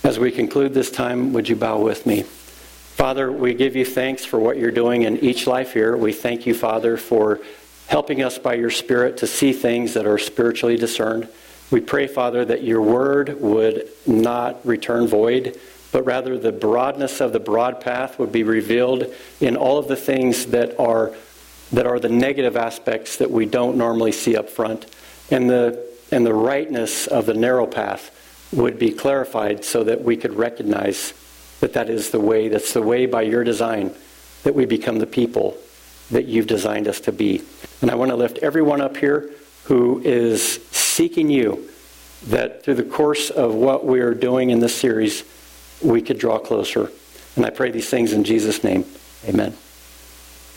[0.02, 2.22] As we conclude this time, would you bow with me?
[2.22, 5.96] Father, we give you thanks for what you're doing in each life here.
[5.96, 7.38] We thank you, Father, for
[7.86, 11.28] helping us by your Spirit to see things that are spiritually discerned.
[11.70, 15.56] We pray, Father, that your word would not return void,
[15.92, 19.94] but rather the broadness of the broad path would be revealed in all of the
[19.94, 21.14] things that are
[21.72, 24.86] that are the negative aspects that we don't normally see up front.
[25.30, 28.14] And the, and the rightness of the narrow path
[28.52, 31.12] would be clarified so that we could recognize
[31.60, 33.94] that that is the way, that's the way by your design
[34.44, 35.56] that we become the people
[36.10, 37.42] that you've designed us to be.
[37.82, 39.30] And I want to lift everyone up here
[39.64, 41.68] who is seeking you
[42.28, 45.24] that through the course of what we are doing in this series,
[45.82, 46.90] we could draw closer.
[47.36, 48.84] And I pray these things in Jesus' name.
[49.28, 49.54] Amen.